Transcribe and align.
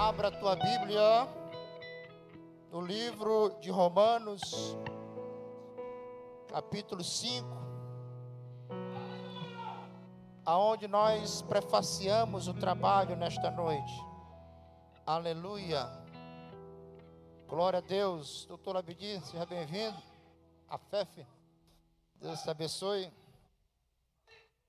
Abra 0.00 0.28
a 0.28 0.30
tua 0.30 0.56
Bíblia 0.56 1.28
no 2.72 2.80
livro 2.80 3.54
de 3.60 3.70
Romanos, 3.70 4.74
capítulo 6.48 7.04
5, 7.04 7.46
aonde 10.42 10.88
nós 10.88 11.42
prefaciamos 11.42 12.48
o 12.48 12.54
trabalho 12.54 13.14
nesta 13.14 13.50
noite. 13.50 13.92
Aleluia. 15.04 15.86
Glória 17.46 17.80
a 17.80 17.82
Deus. 17.82 18.46
Doutor 18.46 18.78
Abdi, 18.78 19.20
seja 19.20 19.44
bem-vindo. 19.44 20.02
A 20.66 20.78
FEF. 20.78 21.26
Deus 22.14 22.40
te 22.40 22.48
abençoe. 22.48 23.12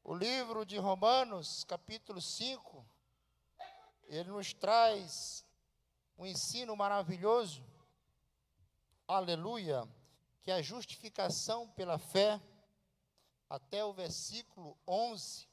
O 0.04 0.14
livro 0.14 0.66
de 0.66 0.78
Romanos, 0.78 1.64
capítulo 1.64 2.20
5, 2.20 2.91
ele 4.18 4.30
nos 4.30 4.54
traz 4.54 5.46
um 6.18 6.26
ensino 6.26 6.76
maravilhoso, 6.76 7.64
aleluia, 9.08 9.88
que 10.44 10.52
é 10.52 10.56
a 10.56 10.62
justificação 10.62 11.70
pela 11.70 11.98
fé, 11.98 12.42
até 13.50 13.86
o 13.86 13.94
versículo 13.94 14.78
11, 14.86 15.48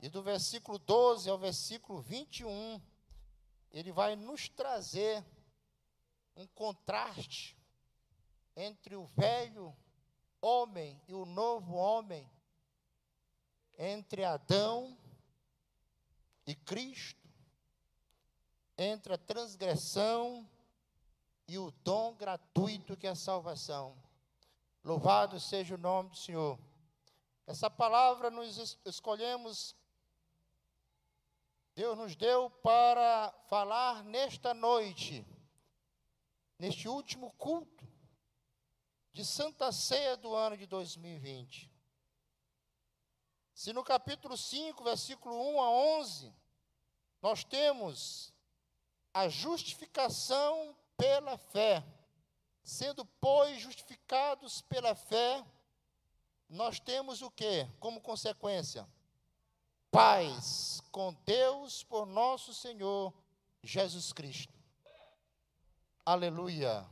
e 0.00 0.08
do 0.08 0.22
versículo 0.22 0.78
12 0.78 1.28
ao 1.28 1.36
versículo 1.36 2.00
21, 2.00 2.80
ele 3.72 3.90
vai 3.90 4.14
nos 4.14 4.48
trazer 4.48 5.24
um 6.36 6.46
contraste 6.46 7.56
entre 8.54 8.94
o 8.94 9.04
velho 9.04 9.76
homem 10.40 11.00
e 11.08 11.14
o 11.14 11.24
novo 11.24 11.74
homem 11.74 12.30
entre 13.76 14.24
Adão 14.24 14.96
e 15.04 15.07
Cristo, 16.54 17.28
entre 18.76 19.12
a 19.12 19.18
transgressão 19.18 20.48
e 21.46 21.58
o 21.58 21.70
dom 21.82 22.14
gratuito 22.14 22.96
que 22.96 23.06
é 23.06 23.10
a 23.10 23.14
salvação. 23.14 23.96
Louvado 24.84 25.40
seja 25.40 25.74
o 25.74 25.78
nome 25.78 26.10
do 26.10 26.16
Senhor. 26.16 26.58
Essa 27.46 27.70
palavra 27.70 28.30
nós 28.30 28.78
escolhemos, 28.84 29.74
Deus 31.74 31.96
nos 31.96 32.14
deu 32.14 32.50
para 32.50 33.32
falar 33.48 34.04
nesta 34.04 34.52
noite, 34.52 35.26
neste 36.58 36.88
último 36.88 37.30
culto 37.32 37.86
de 39.12 39.24
Santa 39.24 39.72
Ceia 39.72 40.16
do 40.16 40.34
ano 40.34 40.56
de 40.56 40.66
2020. 40.66 41.77
Se 43.58 43.72
no 43.72 43.82
capítulo 43.82 44.36
5, 44.36 44.84
versículo 44.84 45.34
1 45.34 45.60
a 45.60 45.70
11, 45.98 46.32
nós 47.20 47.42
temos 47.42 48.32
a 49.12 49.28
justificação 49.28 50.76
pela 50.96 51.36
fé, 51.36 51.82
sendo, 52.62 53.04
pois, 53.20 53.60
justificados 53.60 54.62
pela 54.62 54.94
fé, 54.94 55.44
nós 56.48 56.78
temos 56.78 57.20
o 57.20 57.32
que 57.32 57.66
como 57.80 58.00
consequência? 58.00 58.88
Paz 59.90 60.80
com 60.92 61.12
Deus 61.24 61.82
por 61.82 62.06
nosso 62.06 62.54
Senhor 62.54 63.12
Jesus 63.64 64.12
Cristo. 64.12 64.54
Aleluia. 66.06 66.88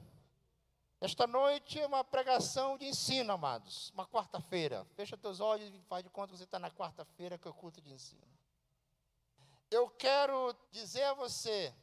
Esta 1.01 1.27
noite 1.27 1.79
é 1.79 1.87
uma 1.87 2.03
pregação 2.03 2.79
de 2.79 2.87
ensino, 2.87 3.33
amados. 3.33 3.91
Uma 3.91 4.07
quarta-feira. 4.07 4.87
Fecha 4.97 5.17
teus 5.17 5.41
olhos 5.41 5.75
e 5.75 5.79
faz 5.83 6.03
de 6.03 6.09
conta 6.09 6.33
que 6.33 6.39
você 6.39 6.45
está 6.45 6.59
na 6.59 6.71
quarta-feira 6.71 7.37
que 7.37 7.47
é 7.47 7.51
o 7.51 7.55
culto 7.55 7.83
de 7.83 7.93
ensino. 7.93 8.27
Eu 9.71 9.91
quero 9.91 10.57
dizer 10.71 11.03
a 11.03 11.15
você 11.15 11.75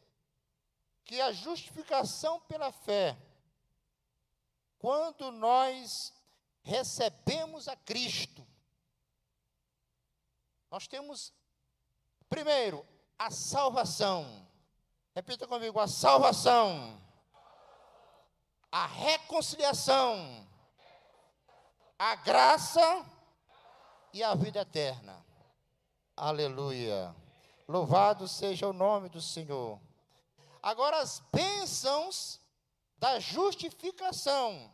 que 1.04 1.22
a 1.22 1.32
justificação 1.32 2.40
pela 2.42 2.72
fé, 2.72 3.16
quando 4.80 5.32
nós 5.32 6.12
recebemos 6.64 7.68
a 7.68 7.76
Cristo, 7.76 8.46
nós 10.72 10.88
temos, 10.88 11.32
primeiro, 12.28 12.84
a 13.20 13.30
salvação. 13.30 14.48
Repita 15.14 15.46
comigo: 15.46 15.80
a 15.80 15.88
salvação 15.88 17.03
a 18.74 18.88
reconciliação, 18.88 20.48
a 22.00 22.16
graça 22.16 23.06
e 24.12 24.24
a 24.24 24.34
vida 24.34 24.62
eterna. 24.62 25.24
Aleluia. 26.18 27.16
Louvado 27.68 28.28
seja 28.28 28.68
o 28.68 28.74
nome 28.74 29.10
do 29.10 29.22
Senhor. 29.22 29.80
Agora, 30.60 31.02
as 31.02 31.20
bênçãos 31.32 32.40
da 32.98 33.20
justificação 33.20 34.74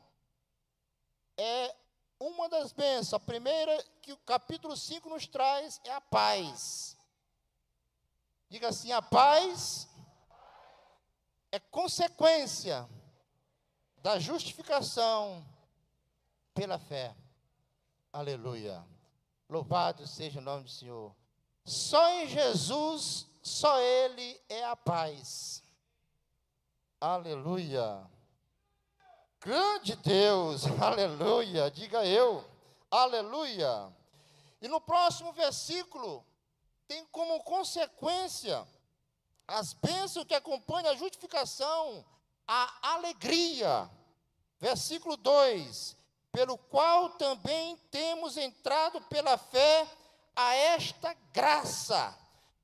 é 1.36 1.76
uma 2.18 2.48
das 2.48 2.72
bênçãos. 2.72 3.16
A 3.16 3.20
primeira 3.20 3.84
que 4.02 4.14
o 4.14 4.18
capítulo 4.20 4.78
5 4.78 5.10
nos 5.10 5.28
traz 5.28 5.82
é 5.84 5.92
a 5.92 6.00
paz. 6.00 6.96
Diga 8.48 8.70
assim: 8.70 8.94
a 8.94 9.02
paz 9.02 9.90
é 11.52 11.60
consequência 11.60 12.88
da 14.02 14.20
justificação 14.20 15.46
pela 16.54 16.80
fé. 16.80 17.16
Aleluia. 18.12 18.84
Louvado 19.50 20.08
seja 20.08 20.40
o 20.40 20.44
nome 20.44 20.64
do 20.64 20.70
Senhor. 20.70 21.16
Só 21.66 22.10
em 22.10 22.28
Jesus, 22.28 23.28
só 23.42 23.80
Ele 23.80 24.40
é 24.48 24.66
a 24.66 24.76
paz. 24.76 25.64
Aleluia. 27.00 28.10
Grande 29.40 29.96
Deus, 29.96 30.66
aleluia. 30.82 31.72
Diga 31.72 32.06
eu, 32.06 32.46
aleluia. 32.92 33.92
E 34.62 34.68
no 34.68 34.82
próximo 34.82 35.32
versículo, 35.32 36.26
tem 36.88 37.06
como 37.06 37.42
consequência 37.44 38.68
as 39.48 39.74
bênçãos 39.74 40.26
que 40.26 40.36
acompanham 40.36 40.92
a 40.92 40.96
justificação 40.96 42.06
a 42.52 42.96
alegria. 42.96 43.88
Versículo 44.60 45.16
2: 45.16 45.96
Pelo 46.32 46.58
qual 46.58 47.12
também 47.12 47.78
temos 47.92 48.38
entrado 48.38 49.00
pela 49.02 49.38
fé 49.38 49.88
a 50.36 50.56
esta 50.56 51.16
graça, 51.32 52.18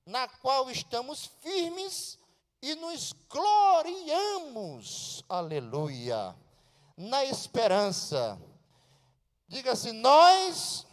na 0.03 0.27
qual 0.27 0.71
estamos 0.71 1.27
firmes 1.41 2.17
e 2.63 2.73
nos 2.73 3.13
gloriamos, 3.29 5.23
aleluia, 5.29 6.35
na 6.97 7.23
esperança. 7.23 8.41
Diga 9.47 9.73
assim: 9.73 9.91
nós 9.91 10.87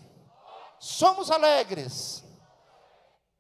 somos 0.78 1.30
alegres 1.30 2.22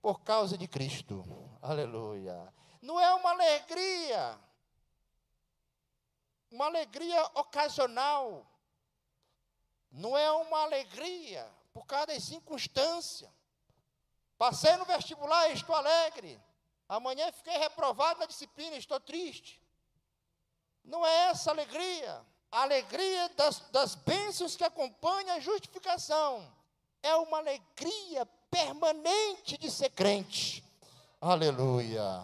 por 0.00 0.20
causa 0.20 0.56
de 0.56 0.66
Cristo, 0.66 1.22
aleluia. 1.60 2.50
Não 2.80 2.98
é 2.98 3.14
uma 3.14 3.32
alegria 3.32 4.40
uma 6.52 6.66
alegria 6.66 7.24
ocasional. 7.34 8.46
Não 9.90 10.16
é 10.16 10.30
uma 10.30 10.60
alegria 10.60 11.50
por 11.72 11.86
causa 11.86 12.08
das 12.08 12.22
circunstâncias. 12.22 13.30
Passei 14.36 14.76
no 14.76 14.84
vestibular 14.84 15.50
estou 15.50 15.74
alegre. 15.74 16.40
Amanhã 16.88 17.32
fiquei 17.32 17.56
reprovado 17.56 18.20
na 18.20 18.26
disciplina, 18.26 18.76
estou 18.76 19.00
triste. 19.00 19.60
Não 20.84 21.04
é 21.06 21.30
essa 21.30 21.50
alegria. 21.50 22.24
A 22.50 22.62
alegria 22.62 23.30
das, 23.30 23.60
das 23.70 23.94
bênçãos 23.94 24.54
que 24.54 24.64
acompanham 24.64 25.36
a 25.36 25.40
justificação. 25.40 26.52
É 27.02 27.14
uma 27.16 27.38
alegria 27.38 28.26
permanente 28.50 29.56
de 29.56 29.70
ser 29.70 29.90
crente. 29.90 30.62
Aleluia. 31.18 32.22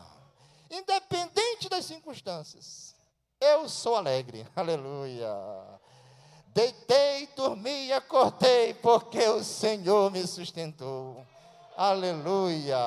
Independente 0.70 1.68
das 1.70 1.86
circunstâncias. 1.86 2.97
Eu 3.40 3.68
sou 3.68 3.94
alegre, 3.94 4.46
aleluia. 4.56 5.30
Deitei, 6.48 7.26
dormi 7.28 7.92
acordei, 7.92 8.74
porque 8.74 9.20
o 9.28 9.44
Senhor 9.44 10.10
me 10.10 10.26
sustentou, 10.26 11.24
aleluia. 11.76 12.78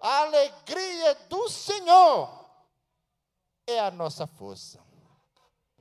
A 0.00 0.18
alegria 0.20 1.14
do 1.28 1.48
Senhor 1.48 2.30
é 3.66 3.80
a 3.80 3.90
nossa 3.90 4.26
força. 4.26 4.80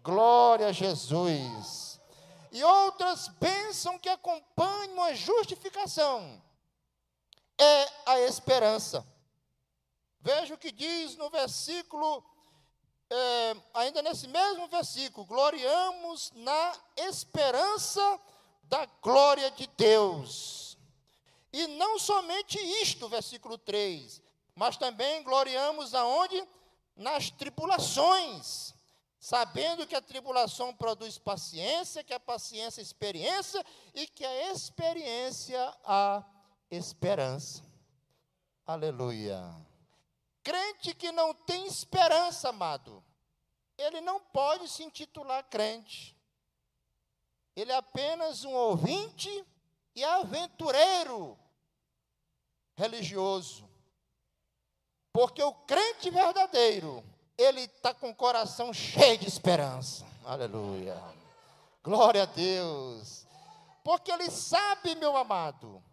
Glória 0.01 0.67
a 0.67 0.71
Jesus. 0.71 1.99
E 2.51 2.63
outras 2.63 3.27
bênçãos 3.27 4.01
que 4.01 4.09
acompanham 4.09 5.03
a 5.03 5.13
justificação 5.13 6.41
é 7.59 7.87
a 8.05 8.19
esperança. 8.21 9.05
Veja 10.19 10.55
o 10.55 10.57
que 10.57 10.71
diz 10.71 11.15
no 11.15 11.29
versículo 11.29 12.23
é, 13.09 13.55
ainda 13.73 14.01
nesse 14.01 14.27
mesmo 14.27 14.67
versículo, 14.67 15.25
gloriamos 15.25 16.31
na 16.35 16.73
esperança 16.97 18.19
da 18.63 18.85
glória 19.01 19.49
de 19.51 19.67
Deus. 19.75 20.77
E 21.51 21.65
não 21.67 21.97
somente 21.97 22.59
isto, 22.81 23.09
versículo 23.09 23.57
3, 23.57 24.21
mas 24.55 24.77
também 24.77 25.23
gloriamos 25.23 25.95
aonde? 25.95 26.47
Nas 26.95 27.31
tribulações, 27.31 28.73
sabendo 29.19 29.87
que 29.87 29.95
a 29.95 30.01
tribulação 30.01 30.75
produz 30.75 31.17
paciência, 31.17 32.03
que 32.03 32.13
a 32.13 32.19
paciência 32.19 32.81
experiência 32.81 33.65
e 33.95 34.05
que 34.05 34.25
a 34.25 34.51
experiência 34.51 35.73
a 35.83 36.23
esperança. 36.69 37.63
Aleluia. 38.67 39.68
Crente 40.49 40.95
que 40.95 41.11
não 41.11 41.31
tem 41.31 41.67
esperança, 41.67 42.49
amado, 42.49 43.03
ele 43.77 44.01
não 44.01 44.19
pode 44.19 44.67
se 44.67 44.81
intitular 44.81 45.43
crente. 45.43 46.17
Ele 47.55 47.71
é 47.71 47.75
apenas 47.75 48.43
um 48.43 48.55
ouvinte 48.55 49.45
e 49.95 50.03
aventureiro 50.03 51.37
religioso. 52.75 53.69
Porque 55.13 55.43
o 55.43 55.53
crente 55.53 56.09
verdadeiro, 56.09 57.03
ele 57.37 57.61
está 57.61 57.93
com 57.93 58.09
o 58.09 58.15
coração 58.15 58.73
cheio 58.73 59.19
de 59.19 59.27
esperança. 59.27 60.03
Aleluia. 60.25 60.99
Glória 61.83 62.23
a 62.23 62.25
Deus. 62.25 63.27
Porque 63.83 64.11
ele 64.11 64.31
sabe, 64.31 64.95
meu 64.95 65.15
amado, 65.15 65.83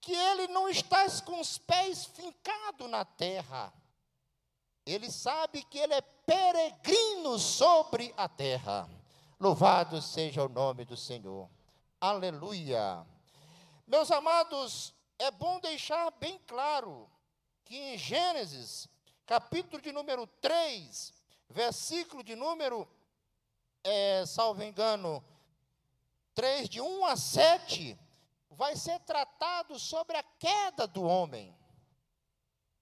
que 0.00 0.12
ele 0.12 0.48
não 0.48 0.68
está 0.68 1.06
com 1.22 1.40
os 1.40 1.58
pés 1.58 2.04
fincados 2.06 2.88
na 2.88 3.04
terra. 3.04 3.72
Ele 4.86 5.10
sabe 5.10 5.62
que 5.64 5.78
ele 5.78 5.94
é 5.94 6.00
peregrino 6.00 7.38
sobre 7.38 8.14
a 8.16 8.28
terra. 8.28 8.88
Louvado 9.38 10.00
seja 10.00 10.44
o 10.44 10.48
nome 10.48 10.84
do 10.84 10.96
Senhor. 10.96 11.48
Aleluia. 12.00 13.06
Meus 13.86 14.10
amados, 14.10 14.94
é 15.18 15.30
bom 15.30 15.60
deixar 15.60 16.10
bem 16.12 16.38
claro 16.46 17.10
que 17.64 17.76
em 17.76 17.98
Gênesis, 17.98 18.88
capítulo 19.26 19.82
de 19.82 19.92
número 19.92 20.26
3, 20.40 21.12
versículo 21.50 22.22
de 22.22 22.34
número, 22.34 22.88
é, 23.84 24.24
salvo 24.26 24.62
engano, 24.62 25.22
3, 26.34 26.68
de 26.68 26.80
1 26.80 27.04
a 27.04 27.16
7, 27.16 27.98
vai 28.58 28.74
ser 28.74 28.98
tratado 29.00 29.78
sobre 29.78 30.16
a 30.16 30.22
queda 30.22 30.84
do 30.84 31.04
homem. 31.04 31.56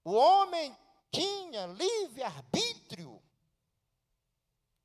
O 0.03 0.11
homem 0.11 0.75
tinha 1.11 1.67
livre-arbítrio, 1.67 3.21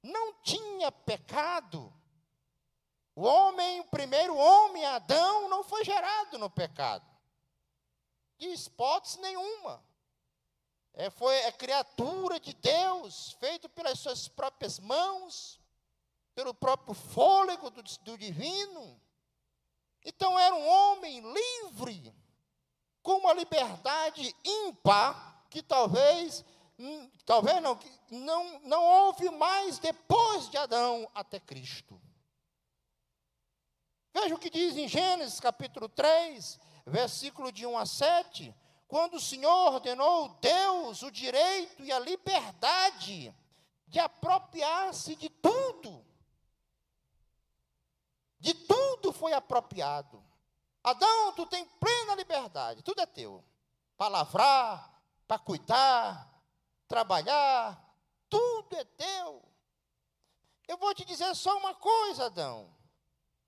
não 0.02 0.34
tinha 0.42 0.92
pecado. 0.92 1.90
O 3.16 3.22
homem, 3.22 3.80
o 3.80 3.84
primeiro 3.84 4.36
homem, 4.36 4.84
Adão, 4.84 5.48
não 5.48 5.64
foi 5.64 5.82
gerado 5.82 6.36
no 6.36 6.50
pecado. 6.50 7.10
De 8.36 8.48
hipótese 8.48 9.18
nenhuma. 9.18 9.82
É, 10.92 11.08
foi 11.08 11.34
é 11.36 11.52
criatura 11.52 12.38
de 12.38 12.52
Deus, 12.52 13.32
feito 13.40 13.66
pelas 13.70 13.98
suas 13.98 14.28
próprias 14.28 14.78
mãos, 14.78 15.58
pelo 16.34 16.52
próprio 16.52 16.92
fôlego 16.92 17.70
do, 17.70 17.82
do 17.82 18.18
divino. 18.18 19.00
Então 20.04 20.38
era 20.38 20.54
um 20.54 20.68
homem 20.68 21.20
livre, 21.20 22.14
com 23.02 23.18
uma 23.18 23.32
liberdade 23.32 24.34
ímpar, 24.44 25.46
que 25.48 25.62
talvez, 25.62 26.44
hum, 26.78 27.10
talvez 27.24 27.60
não, 27.62 27.78
não, 28.10 28.60
não 28.60 28.82
houve 28.84 29.30
mais 29.30 29.78
depois 29.78 30.48
de 30.48 30.56
Adão 30.56 31.08
até 31.14 31.38
Cristo. 31.38 32.00
Veja 34.14 34.34
o 34.34 34.38
que 34.38 34.50
diz 34.50 34.76
em 34.76 34.88
Gênesis 34.88 35.40
capítulo 35.40 35.88
3, 35.88 36.58
versículo 36.86 37.50
de 37.50 37.66
1 37.66 37.78
a 37.78 37.86
7 37.86 38.54
quando 38.92 39.14
o 39.14 39.20
Senhor 39.20 39.72
ordenou 39.72 40.28
Deus 40.38 41.02
o 41.02 41.10
direito 41.10 41.82
e 41.82 41.90
a 41.90 41.98
liberdade 41.98 43.34
de 43.86 43.98
apropriar-se 43.98 45.16
de 45.16 45.30
tudo. 45.30 46.04
De 48.38 48.52
tudo 49.02 49.12
foi 49.12 49.32
apropriado. 49.32 50.24
Adão, 50.82 51.32
tu 51.34 51.44
tem 51.46 51.64
plena 51.64 52.14
liberdade, 52.14 52.82
tudo 52.82 53.00
é 53.00 53.06
teu. 53.06 53.44
Para 53.96 54.08
lavrar, 54.08 55.02
para 55.26 55.38
cuidar, 55.38 56.32
trabalhar, 56.86 57.78
tudo 58.28 58.76
é 58.76 58.84
teu. 58.84 59.42
Eu 60.66 60.78
vou 60.78 60.94
te 60.94 61.04
dizer 61.04 61.34
só 61.34 61.56
uma 61.58 61.74
coisa, 61.74 62.26
Adão. 62.26 62.74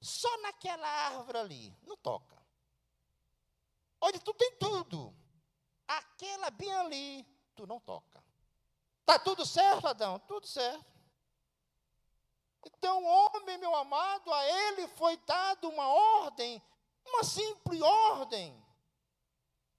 Só 0.01 0.37
naquela 0.43 0.87
árvore 0.87 1.39
ali, 1.39 1.79
não 1.83 1.97
toca. 1.97 2.37
Olha, 4.01 4.19
tu 4.21 4.35
tem 4.35 4.53
tudo 4.59 5.17
aquela 5.89 6.51
bem 6.51 6.73
ali, 6.75 7.25
tu 7.55 7.67
não 7.67 7.81
toca. 7.81 8.23
Está 9.01 9.19
tudo 9.19 9.47
certo, 9.47 9.87
Adão? 9.87 10.19
Tudo 10.19 10.47
certo. 10.47 10.94
Então, 12.67 13.05
homem, 13.05 13.59
meu 13.59 13.75
amado, 13.75 14.33
a 14.33 14.45
ele 14.47 14.89
foi 14.89 15.17
dado 15.19 15.69
uma 15.69 15.87
ordem, 15.87 16.63
uma 17.05 17.23
simples 17.23 17.81
ordem. 17.81 18.65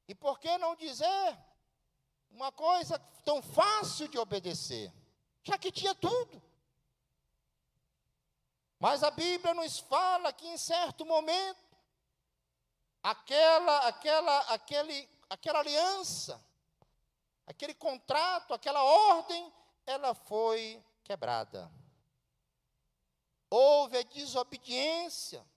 E 0.08 0.14
por 0.14 0.40
que 0.40 0.58
não 0.58 0.76
dizer 0.76 1.38
uma 2.30 2.52
coisa 2.52 3.00
tão 3.24 3.42
fácil 3.42 4.08
de 4.08 4.18
obedecer? 4.20 4.94
Já 5.44 5.58
que 5.58 5.72
tinha 5.72 5.96
tudo. 5.96 6.42
Mas 8.80 9.04
a 9.04 9.10
Bíblia 9.10 9.54
nos 9.54 9.80
fala 9.80 10.32
que 10.32 10.48
em 10.48 10.58
certo 10.58 11.06
momento, 11.06 11.64
aquela, 13.02 13.88
aquela, 13.88 14.40
aquele 14.54 15.10
aquela 15.30 15.60
aliança, 15.60 16.44
aquele 17.46 17.74
contrato, 17.74 18.54
aquela 18.54 18.84
ordem, 18.84 19.52
ela 19.86 20.14
foi 20.14 20.84
quebrada. 21.04 21.72
Houve 23.58 23.98
a 24.00 24.04
desobediência. 24.04 25.48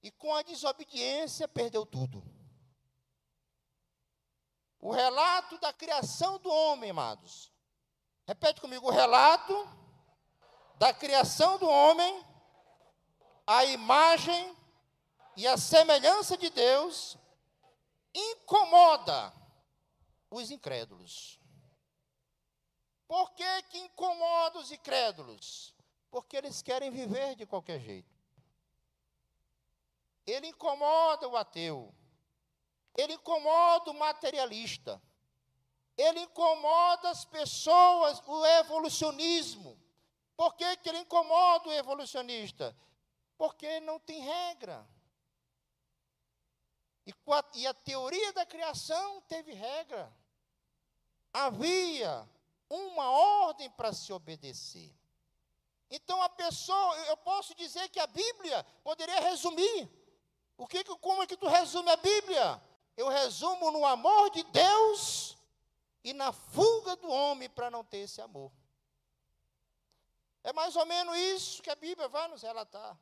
E 0.00 0.12
com 0.12 0.32
a 0.32 0.42
desobediência 0.42 1.48
perdeu 1.48 1.84
tudo. 1.84 2.22
O 4.78 4.92
relato 4.92 5.58
da 5.58 5.72
criação 5.72 6.38
do 6.38 6.48
homem, 6.48 6.90
amados. 6.90 7.52
Repete 8.24 8.60
comigo: 8.60 8.86
o 8.86 8.92
relato 8.92 9.52
da 10.78 10.94
criação 10.94 11.58
do 11.58 11.68
homem, 11.68 12.24
a 13.44 13.64
imagem 13.64 14.56
e 15.36 15.44
a 15.44 15.56
semelhança 15.56 16.36
de 16.36 16.50
Deus 16.50 17.18
incomoda 18.14 19.34
os 20.30 20.52
incrédulos. 20.52 21.40
Por 23.08 23.32
que, 23.32 23.62
que 23.64 23.78
incomoda 23.78 24.60
os 24.60 24.70
incrédulos? 24.70 25.75
Porque 26.16 26.34
eles 26.34 26.62
querem 26.62 26.90
viver 26.90 27.36
de 27.36 27.44
qualquer 27.44 27.78
jeito. 27.78 28.10
Ele 30.26 30.46
incomoda 30.46 31.28
o 31.28 31.36
ateu. 31.36 31.94
Ele 32.96 33.12
incomoda 33.12 33.90
o 33.90 33.98
materialista. 33.98 34.98
Ele 35.94 36.20
incomoda 36.20 37.10
as 37.10 37.26
pessoas, 37.26 38.22
o 38.26 38.46
evolucionismo. 38.46 39.78
Por 40.34 40.54
que, 40.54 40.78
que 40.78 40.88
ele 40.88 41.00
incomoda 41.00 41.68
o 41.68 41.72
evolucionista? 41.72 42.74
Porque 43.36 43.78
não 43.80 44.00
tem 44.00 44.18
regra. 44.20 44.88
E 47.06 47.14
e 47.56 47.66
a 47.66 47.74
teoria 47.74 48.32
da 48.32 48.46
criação 48.46 49.20
teve 49.28 49.52
regra. 49.52 50.10
Havia 51.30 52.26
uma 52.70 53.10
ordem 53.10 53.68
para 53.68 53.92
se 53.92 54.10
obedecer. 54.14 54.96
Então 55.90 56.20
a 56.22 56.28
pessoa, 56.28 56.96
eu 57.06 57.16
posso 57.16 57.54
dizer 57.54 57.88
que 57.88 58.00
a 58.00 58.06
Bíblia 58.06 58.64
poderia 58.82 59.20
resumir. 59.20 59.88
O 60.56 60.66
que, 60.66 60.82
como 60.84 61.22
é 61.22 61.26
que 61.26 61.36
tu 61.36 61.46
resume 61.46 61.90
a 61.90 61.96
Bíblia? 61.96 62.62
Eu 62.96 63.08
resumo 63.08 63.70
no 63.70 63.84
amor 63.84 64.30
de 64.30 64.42
Deus 64.44 65.36
e 66.02 66.12
na 66.12 66.32
fuga 66.32 66.96
do 66.96 67.08
homem 67.08 67.48
para 67.48 67.70
não 67.70 67.84
ter 67.84 67.98
esse 67.98 68.20
amor. 68.20 68.50
É 70.42 70.52
mais 70.52 70.74
ou 70.76 70.86
menos 70.86 71.16
isso 71.16 71.62
que 71.62 71.70
a 71.70 71.76
Bíblia 71.76 72.08
vai 72.08 72.26
nos 72.28 72.42
relatar. 72.42 72.96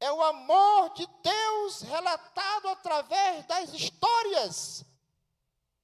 É 0.00 0.10
o 0.12 0.22
amor 0.22 0.94
de 0.94 1.06
Deus 1.22 1.82
relatado 1.82 2.68
através 2.68 3.44
das 3.46 3.72
histórias. 3.72 4.84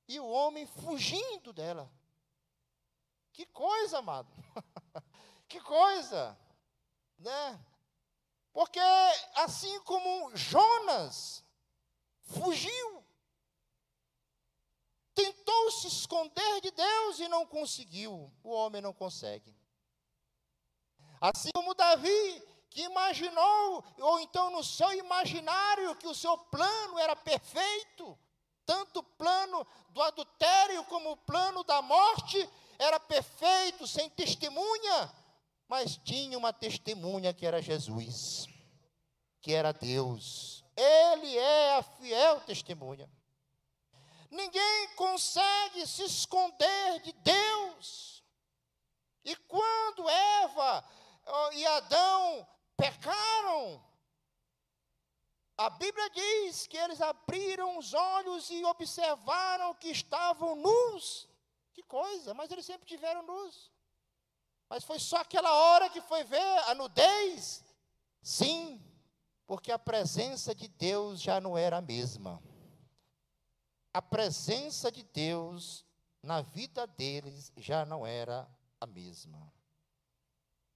E 0.06 0.20
o 0.20 0.26
homem 0.26 0.66
fugindo 0.66 1.52
dela. 1.52 1.90
Que 3.32 3.46
coisa, 3.46 3.98
amado. 3.98 4.28
que 5.54 5.60
coisa. 5.60 6.36
Né? 7.16 7.60
Porque 8.52 8.80
assim 9.36 9.80
como 9.82 10.34
Jonas 10.36 11.44
fugiu, 12.22 13.04
tentou 15.14 15.70
se 15.70 15.86
esconder 15.86 16.60
de 16.60 16.72
Deus 16.72 17.20
e 17.20 17.28
não 17.28 17.46
conseguiu, 17.46 18.32
o 18.42 18.50
homem 18.50 18.82
não 18.82 18.92
consegue. 18.92 19.56
Assim 21.20 21.50
como 21.54 21.74
Davi 21.74 22.42
que 22.68 22.82
imaginou, 22.82 23.84
ou 23.98 24.18
então 24.18 24.50
no 24.50 24.64
seu 24.64 24.92
imaginário, 24.92 25.94
que 25.94 26.08
o 26.08 26.14
seu 26.14 26.36
plano 26.36 26.98
era 26.98 27.14
perfeito, 27.14 28.18
Tanto 28.66 29.00
o 29.00 29.02
plano 29.02 29.66
do 29.90 30.00
adultério 30.00 30.84
como 30.84 31.12
o 31.12 31.16
plano 31.18 31.62
da 31.64 31.82
morte 31.82 32.48
era 32.78 32.98
perfeito, 32.98 33.86
sem 33.86 34.08
testemunha, 34.10 35.12
mas 35.68 35.96
tinha 35.96 36.36
uma 36.38 36.52
testemunha 36.52 37.32
que 37.32 37.46
era 37.46 37.62
Jesus, 37.62 38.46
que 39.40 39.52
era 39.52 39.72
Deus. 39.72 40.64
Ele 40.76 41.36
é 41.36 41.76
a 41.76 41.82
fiel 41.82 42.40
testemunha. 42.40 43.10
Ninguém 44.30 44.88
consegue 44.96 45.86
se 45.86 46.04
esconder 46.04 47.00
de 47.00 47.12
Deus. 47.12 48.24
E 49.24 49.36
quando 49.36 50.08
Eva 50.08 50.84
e 51.52 51.64
Adão 51.66 52.46
pecaram, 52.76 53.82
a 55.56 55.70
Bíblia 55.70 56.10
diz 56.10 56.66
que 56.66 56.76
eles 56.76 57.00
abriram 57.00 57.78
os 57.78 57.94
olhos 57.94 58.50
e 58.50 58.64
observaram 58.64 59.72
que 59.74 59.88
estavam 59.88 60.56
nus. 60.56 61.28
Que 61.72 61.82
coisa, 61.84 62.34
mas 62.34 62.50
eles 62.50 62.66
sempre 62.66 62.86
tiveram 62.86 63.22
nus. 63.22 63.70
Mas 64.74 64.82
foi 64.82 64.98
só 64.98 65.18
aquela 65.18 65.52
hora 65.52 65.88
que 65.88 66.00
foi 66.00 66.24
ver 66.24 66.58
a 66.66 66.74
nudez? 66.74 67.62
Sim, 68.20 68.84
porque 69.46 69.70
a 69.70 69.78
presença 69.78 70.52
de 70.52 70.66
Deus 70.66 71.22
já 71.22 71.40
não 71.40 71.56
era 71.56 71.76
a 71.76 71.80
mesma. 71.80 72.42
A 73.92 74.02
presença 74.02 74.90
de 74.90 75.04
Deus 75.04 75.86
na 76.20 76.42
vida 76.42 76.88
deles 76.88 77.52
já 77.56 77.86
não 77.86 78.04
era 78.04 78.48
a 78.80 78.84
mesma. 78.84 79.54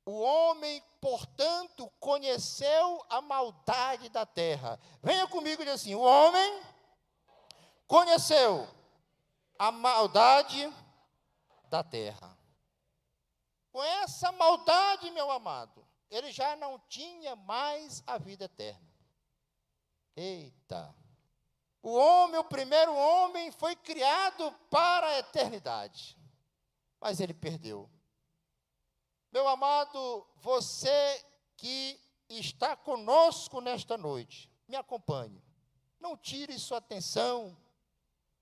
O 0.06 0.20
homem, 0.20 0.80
portanto, 1.00 1.92
conheceu 1.98 3.04
a 3.10 3.20
maldade 3.20 4.08
da 4.10 4.24
terra. 4.24 4.78
Venha 5.02 5.26
comigo 5.26 5.60
e 5.60 5.64
diga 5.64 5.74
assim: 5.74 5.96
o 5.96 6.02
homem 6.02 6.62
conheceu 7.84 8.64
a 9.58 9.72
maldade 9.72 10.72
da 11.68 11.82
terra. 11.82 12.37
Com 13.78 13.84
essa 13.84 14.32
maldade, 14.32 15.08
meu 15.12 15.30
amado, 15.30 15.86
ele 16.10 16.32
já 16.32 16.56
não 16.56 16.80
tinha 16.88 17.36
mais 17.36 18.02
a 18.08 18.18
vida 18.18 18.46
eterna. 18.46 18.92
Eita! 20.16 20.92
O 21.80 21.92
homem, 21.92 22.40
o 22.40 22.44
primeiro 22.44 22.92
homem, 22.92 23.52
foi 23.52 23.76
criado 23.76 24.50
para 24.68 25.06
a 25.06 25.18
eternidade, 25.20 26.18
mas 27.00 27.20
ele 27.20 27.32
perdeu. 27.32 27.88
Meu 29.30 29.46
amado, 29.46 30.26
você 30.38 31.24
que 31.56 32.00
está 32.28 32.74
conosco 32.74 33.60
nesta 33.60 33.96
noite, 33.96 34.50
me 34.66 34.74
acompanhe. 34.74 35.40
Não 36.00 36.16
tire 36.16 36.58
sua 36.58 36.78
atenção, 36.78 37.56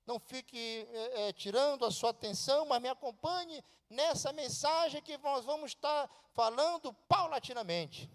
não 0.07 0.21
fique 0.21 0.87
é, 0.91 1.29
é, 1.29 1.33
tirando 1.33 1.85
a 1.85 1.91
sua 1.91 2.11
atenção, 2.11 2.65
mas 2.67 2.81
me 2.81 2.89
acompanhe 2.89 3.63
nessa 3.91 4.33
mensagem 4.33 5.03
que 5.03 5.19
nós 5.19 5.45
vamos 5.45 5.73
estar 5.73 6.09
falando 6.33 6.93
paulatinamente, 7.09 8.11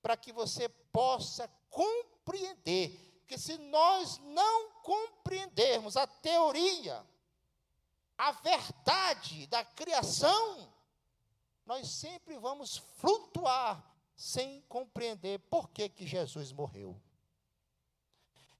para 0.00 0.16
que 0.16 0.32
você 0.32 0.68
possa 0.68 1.48
compreender. 1.68 3.20
Porque 3.20 3.38
se 3.38 3.58
nós 3.58 4.18
não 4.18 4.70
compreendermos 4.82 5.96
a 5.96 6.06
teoria, 6.06 7.04
a 8.16 8.32
verdade 8.32 9.46
da 9.46 9.64
criação, 9.64 10.72
nós 11.66 11.88
sempre 11.88 12.36
vamos 12.38 12.78
flutuar 12.96 13.84
sem 14.16 14.60
compreender 14.62 15.38
por 15.48 15.70
que, 15.70 15.88
que 15.88 16.06
Jesus 16.06 16.52
morreu. 16.52 17.00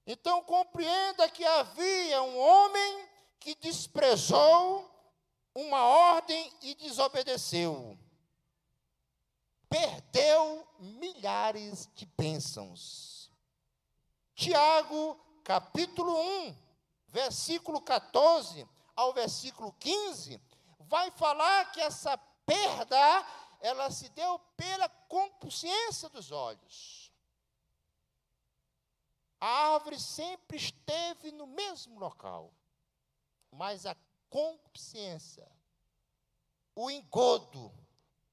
Então 0.05 0.43
compreenda 0.43 1.29
que 1.29 1.45
havia 1.45 2.21
um 2.23 2.39
homem 2.39 3.09
que 3.39 3.55
desprezou 3.55 4.89
uma 5.53 5.83
ordem 5.83 6.51
e 6.61 6.75
desobedeceu. 6.75 7.97
Perdeu 9.69 10.67
milhares 10.79 11.89
de 11.95 12.05
bênçãos. 12.05 13.31
Tiago, 14.35 15.19
capítulo 15.43 16.13
1, 16.47 16.57
versículo 17.07 17.81
14 17.81 18.67
ao 18.95 19.13
versículo 19.13 19.73
15, 19.79 20.41
vai 20.81 21.09
falar 21.11 21.71
que 21.71 21.79
essa 21.79 22.17
perda, 22.45 23.25
ela 23.61 23.89
se 23.89 24.09
deu 24.09 24.39
pela 24.57 24.89
consciência 24.89 26.09
dos 26.09 26.31
olhos. 26.31 27.00
A 29.41 29.73
árvore 29.73 29.99
sempre 29.99 30.55
esteve 30.55 31.31
no 31.31 31.47
mesmo 31.47 31.99
local, 31.99 32.53
mas 33.51 33.87
a 33.87 33.97
consciência, 34.29 35.51
o 36.75 36.91
engodo 36.91 37.73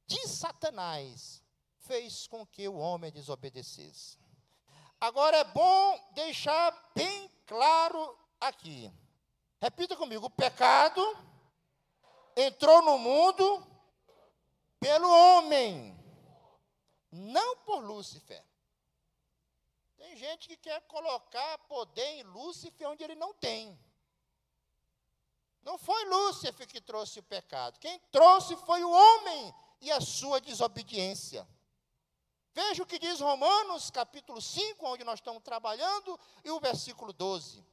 de 0.06 0.28
Satanás 0.28 1.42
fez 1.78 2.26
com 2.26 2.46
que 2.46 2.68
o 2.68 2.76
homem 2.76 3.10
desobedecesse. 3.10 4.18
Agora 5.00 5.38
é 5.38 5.44
bom 5.44 6.12
deixar 6.12 6.92
bem 6.94 7.30
claro 7.46 8.18
aqui. 8.38 8.92
Repita 9.60 9.96
comigo: 9.96 10.26
o 10.26 10.30
pecado 10.30 11.02
entrou 12.36 12.82
no 12.82 12.98
mundo 12.98 13.66
pelo 14.78 15.08
homem, 15.08 15.98
não 17.10 17.56
por 17.58 17.82
Lúcifer. 17.82 18.44
Tem 19.98 20.16
gente 20.16 20.46
que 20.46 20.56
quer 20.56 20.80
colocar 20.82 21.58
poder 21.66 22.06
em 22.20 22.22
Lúcifer 22.22 22.88
onde 22.88 23.02
ele 23.02 23.16
não 23.16 23.34
tem. 23.34 23.76
Não 25.62 25.76
foi 25.76 26.04
Lúcifer 26.04 26.66
que 26.68 26.80
trouxe 26.80 27.18
o 27.18 27.22
pecado. 27.22 27.78
Quem 27.80 27.98
trouxe 28.12 28.56
foi 28.58 28.82
o 28.84 28.90
homem 28.90 29.52
e 29.80 29.90
a 29.90 30.00
sua 30.00 30.40
desobediência. 30.40 31.46
Veja 32.54 32.82
o 32.82 32.86
que 32.86 32.98
diz 32.98 33.20
Romanos, 33.20 33.90
capítulo 33.90 34.40
5, 34.40 34.86
onde 34.86 35.04
nós 35.04 35.18
estamos 35.18 35.42
trabalhando, 35.42 36.18
e 36.44 36.50
o 36.50 36.60
versículo 36.60 37.12
12. 37.12 37.64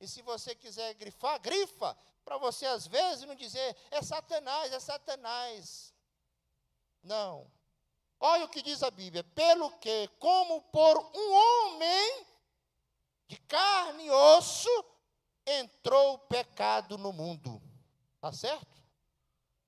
E 0.00 0.08
se 0.08 0.22
você 0.22 0.54
quiser 0.54 0.94
grifar, 0.94 1.38
grifa, 1.40 1.96
para 2.24 2.38
você 2.38 2.66
às 2.66 2.86
vezes 2.86 3.26
não 3.26 3.34
dizer, 3.34 3.76
é 3.90 4.02
Satanás, 4.02 4.72
é 4.72 4.80
Satanás. 4.80 5.94
Não. 7.02 7.50
Olha 8.18 8.44
o 8.44 8.48
que 8.48 8.62
diz 8.62 8.82
a 8.82 8.90
Bíblia: 8.90 9.22
pelo 9.22 9.70
que, 9.78 10.08
como 10.18 10.62
por 10.62 10.98
um 11.14 11.32
homem 11.32 12.26
de 13.28 13.36
carne 13.42 14.06
e 14.06 14.10
osso, 14.10 14.84
entrou 15.46 16.14
o 16.14 16.18
pecado 16.18 16.96
no 16.96 17.12
mundo. 17.12 17.62
Está 18.16 18.32
certo? 18.32 18.82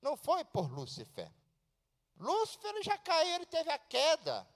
Não 0.01 0.17
foi 0.17 0.43
por 0.45 0.71
Lúcifer. 0.71 1.31
Lúcifer 2.17 2.83
já 2.83 2.97
caiu, 2.97 3.35
ele 3.35 3.45
teve 3.45 3.71
a 3.71 3.77
queda. 3.77 4.47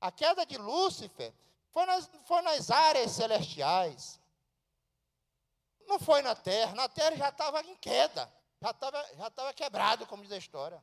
A 0.00 0.10
queda 0.10 0.44
de 0.44 0.56
Lúcifer 0.58 1.32
foi 1.70 1.86
nas, 1.86 2.10
foi 2.26 2.42
nas 2.42 2.70
áreas 2.70 3.12
celestiais. 3.12 4.20
Não 5.86 5.98
foi 5.98 6.22
na 6.22 6.34
terra. 6.34 6.74
Na 6.74 6.88
terra 6.88 7.16
já 7.16 7.28
estava 7.28 7.60
em 7.62 7.76
queda. 7.76 8.32
Já 8.60 8.70
estava 8.70 9.06
já 9.46 9.52
quebrado, 9.52 10.06
como 10.06 10.22
diz 10.22 10.32
a 10.32 10.36
história. 10.36 10.82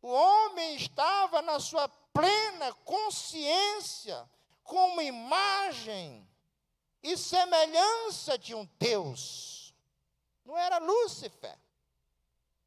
O 0.00 0.08
homem 0.08 0.76
estava 0.76 1.42
na 1.42 1.58
sua 1.58 1.88
plena 1.88 2.72
consciência, 2.84 4.28
como 4.62 5.00
imagem 5.00 6.28
e 7.02 7.16
semelhança 7.16 8.38
de 8.38 8.54
um 8.54 8.64
Deus. 8.78 9.74
Não 10.44 10.56
era 10.56 10.78
Lúcifer, 10.78 11.58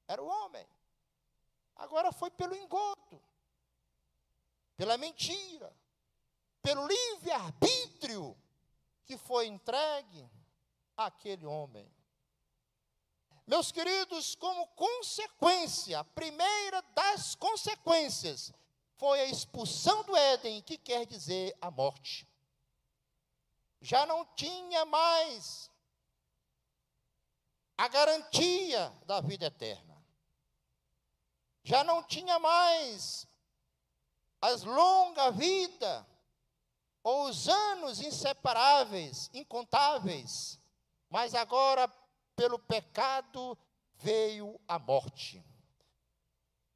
era 0.08 0.22
o 0.22 0.28
homem. 0.28 0.68
Agora 1.76 2.12
foi 2.12 2.30
pelo 2.30 2.56
engodo, 2.56 3.22
pela 4.78 4.98
mentira, 4.98 5.76
pelo 6.62 6.86
livre-arbítrio 6.86 8.38
que 9.06 9.18
foi 9.18 9.48
entregue 9.48 10.30
àquele 10.96 11.46
homem. 11.46 11.92
Meus 13.46 13.72
queridos, 13.72 14.36
como 14.36 14.68
consequência, 14.68 16.00
a 16.00 16.04
primeira 16.04 16.82
das 16.94 17.36
consequências 17.36 18.54
foi 18.96 19.20
a 19.20 19.26
expulsão 19.26 20.04
do 20.04 20.16
Éden, 20.16 20.62
que 20.62 20.78
quer 20.78 21.06
dizer 21.06 21.58
a 21.60 21.72
morte. 21.72 22.28
Já 23.82 24.06
não 24.06 24.24
tinha 24.36 24.86
mais 24.86 25.72
a 27.78 27.88
garantia 27.88 28.94
da 29.08 29.20
vida 29.22 29.48
eterna. 29.48 30.00
Já 31.64 31.84
não 31.84 32.04
tinha 32.04 32.38
mais 32.38 33.26
as 34.40 34.64
longa 34.64 35.32
vida 35.32 36.08
ou 37.04 37.26
os 37.26 37.48
anos 37.48 38.00
inseparáveis, 38.02 39.30
incontáveis, 39.34 40.60
mas 41.10 41.34
agora 41.34 41.88
pelo 42.36 42.60
pecado 42.60 43.58
veio 43.96 44.60
a 44.68 44.80
morte. 44.80 45.44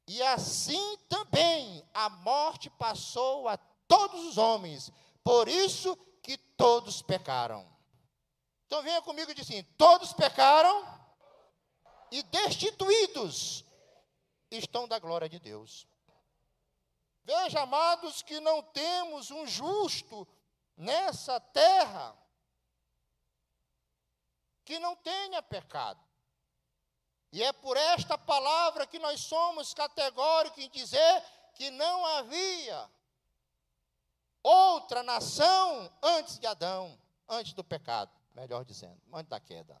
E 0.08 0.22
assim 0.22 0.96
também 1.08 1.84
a 1.92 2.08
morte 2.08 2.70
passou 2.70 3.48
a 3.48 3.56
todos 3.88 4.24
os 4.24 4.38
homens, 4.38 4.92
por 5.24 5.48
isso 5.48 5.96
que 6.22 6.38
todos 6.38 7.02
pecaram. 7.02 7.66
Então 8.66 8.82
venha 8.82 9.02
comigo 9.02 9.30
e 9.30 9.34
diz 9.34 9.48
assim: 9.48 9.62
todos 9.76 10.12
pecaram 10.12 10.86
e 12.10 12.22
destituídos 12.22 13.64
estão 14.50 14.86
da 14.86 14.98
glória 14.98 15.28
de 15.28 15.38
Deus. 15.38 15.86
Veja, 17.24 17.62
amados, 17.62 18.22
que 18.22 18.38
não 18.38 18.62
temos 18.62 19.32
um 19.32 19.46
justo 19.46 20.26
nessa 20.76 21.40
terra 21.40 22.16
que 24.66 24.80
não 24.80 24.96
tenha 24.96 25.40
pecado. 25.40 26.04
E 27.32 27.42
é 27.42 27.52
por 27.52 27.76
esta 27.76 28.18
palavra 28.18 28.86
que 28.86 28.98
nós 28.98 29.20
somos 29.20 29.72
categóricos 29.72 30.58
em 30.58 30.68
dizer 30.68 31.22
que 31.54 31.70
não 31.70 32.04
havia 32.04 32.90
outra 34.42 35.02
nação 35.04 35.90
antes 36.02 36.38
de 36.38 36.46
Adão, 36.46 36.98
antes 37.28 37.52
do 37.52 37.62
pecado, 37.62 38.10
melhor 38.34 38.64
dizendo, 38.64 39.00
antes 39.12 39.30
da 39.30 39.38
queda. 39.38 39.80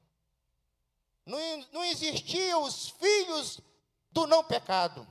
Não, 1.24 1.38
não 1.72 1.84
existiam 1.84 2.62
os 2.62 2.88
filhos 2.90 3.60
do 4.12 4.24
não 4.26 4.44
pecado, 4.44 5.06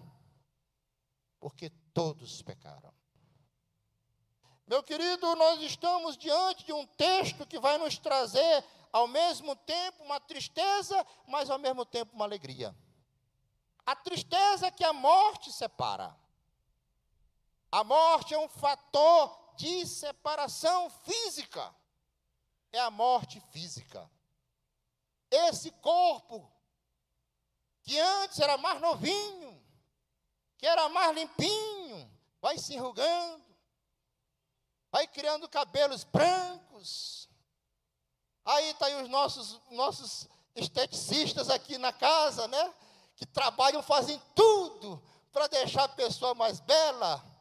porque 1.37 1.69
todos 1.93 2.41
pecaram. 2.41 2.93
Meu 4.65 4.81
querido, 4.81 5.35
nós 5.35 5.61
estamos 5.61 6.17
diante 6.17 6.65
de 6.65 6.73
um 6.73 6.87
texto 6.87 7.45
que 7.45 7.59
vai 7.59 7.77
nos 7.77 7.99
trazer 7.99 8.63
ao 8.95 9.09
mesmo 9.09 9.57
tempo 9.57 10.05
uma 10.05 10.21
tristeza, 10.21 11.05
mas 11.27 11.49
ao 11.49 11.59
mesmo 11.59 11.85
tempo 11.85 12.15
uma 12.15 12.23
alegria. 12.23 12.73
A 13.85 13.93
tristeza 13.93 14.71
que 14.71 14.85
a 14.85 14.93
morte 14.93 15.51
separa. 15.51 16.15
A 17.69 17.83
morte 17.83 18.33
é 18.33 18.39
um 18.39 18.47
fator 18.47 19.53
de 19.57 19.85
separação 19.85 20.89
física. 20.89 21.75
É 22.71 22.79
a 22.79 22.89
morte 22.89 23.41
física. 23.51 24.09
Esse 25.29 25.71
corpo, 25.71 26.49
que 27.83 27.99
antes 27.99 28.39
era 28.39 28.57
mais 28.57 28.79
novinho, 28.79 29.61
que 30.57 30.65
era 30.65 30.87
mais 30.87 31.13
limpinho, 31.13 32.09
vai 32.39 32.57
se 32.57 32.75
enrugando, 32.75 33.43
vai 34.89 35.05
criando 35.05 35.49
cabelos 35.49 36.05
brancos. 36.05 37.27
Aí 38.45 38.69
está 38.69 38.85
aí 38.85 39.01
os 39.01 39.09
nossos, 39.09 39.59
nossos 39.71 40.29
esteticistas 40.55 41.49
aqui 41.49 41.77
na 41.77 41.91
casa, 41.91 42.47
né? 42.47 42.73
Que 43.15 43.25
trabalham, 43.25 43.81
fazem 43.81 44.21
tudo 44.35 45.01
para 45.31 45.47
deixar 45.47 45.85
a 45.85 45.89
pessoa 45.89 46.33
mais 46.33 46.59
bela 46.59 47.35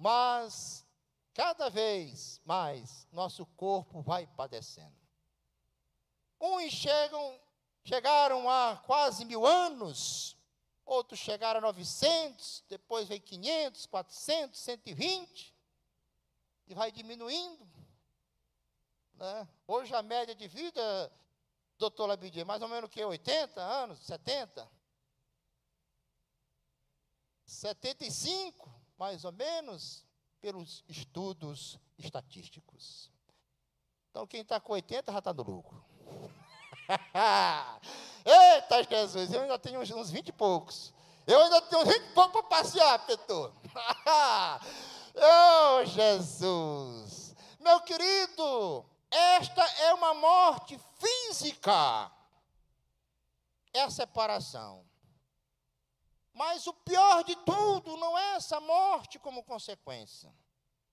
mas 0.00 0.86
cada 1.34 1.68
vez 1.68 2.40
mais 2.42 3.06
nosso 3.12 3.44
corpo 3.44 4.00
vai 4.00 4.26
padecendo. 4.26 4.98
Uns 6.40 6.72
chegam, 6.72 7.38
chegaram 7.84 8.48
a 8.48 8.78
quase 8.86 9.26
mil 9.26 9.44
anos, 9.44 10.38
outros 10.86 11.20
chegaram 11.20 11.58
a 11.58 11.62
900, 11.64 12.64
depois 12.66 13.08
vem 13.08 13.20
500, 13.20 13.84
400, 13.86 14.58
120, 14.58 15.54
e 16.66 16.74
vai 16.74 16.90
diminuindo. 16.90 17.68
Né? 19.20 19.48
Hoje 19.68 19.94
a 19.94 20.02
média 20.02 20.34
de 20.34 20.48
vida, 20.48 21.12
doutor 21.78 22.06
Labidia, 22.06 22.42
é 22.42 22.44
mais 22.44 22.62
ou 22.62 22.68
menos 22.68 22.88
o 22.88 22.92
que? 22.92 23.04
80 23.04 23.60
anos, 23.60 24.00
70? 24.00 24.68
75? 27.44 28.80
mais 29.00 29.24
ou 29.24 29.32
menos, 29.32 30.04
pelos 30.42 30.84
estudos 30.86 31.78
estatísticos. 31.96 33.10
Então, 34.10 34.26
quem 34.26 34.42
está 34.42 34.60
com 34.60 34.74
80 34.74 35.10
já 35.10 35.18
está 35.18 35.32
no 35.32 35.42
lucro. 35.42 35.82
Eita, 38.26 38.82
Jesus, 38.84 39.32
eu 39.32 39.40
ainda 39.40 39.58
tenho 39.58 39.80
uns, 39.80 39.90
uns 39.90 40.10
20 40.10 40.28
e 40.28 40.32
poucos. 40.32 40.92
Eu 41.26 41.40
ainda 41.40 41.62
tenho 41.62 41.80
uns 41.80 41.88
20 41.88 41.96
e 41.96 42.12
poucos 42.12 42.32
para 42.32 42.42
passear, 42.42 43.06
Petor. 43.06 43.54
oh, 45.16 45.84
Jesus. 45.86 47.34
Meu 47.58 47.80
querido, 47.80 48.84
esta 49.10 49.62
é 49.82 49.94
uma 49.94 50.14
morte 50.14 50.78
física. 50.98 52.10
É 53.72 53.82
a 53.82 53.90
separação. 53.90 54.88
Mas 56.32 56.66
o 56.66 56.72
pior 56.72 57.24
de 57.24 57.36
tudo 57.36 57.96
não 57.96 58.16
é 58.16 58.36
essa 58.36 58.60
morte 58.60 59.18
como 59.18 59.44
consequência, 59.44 60.32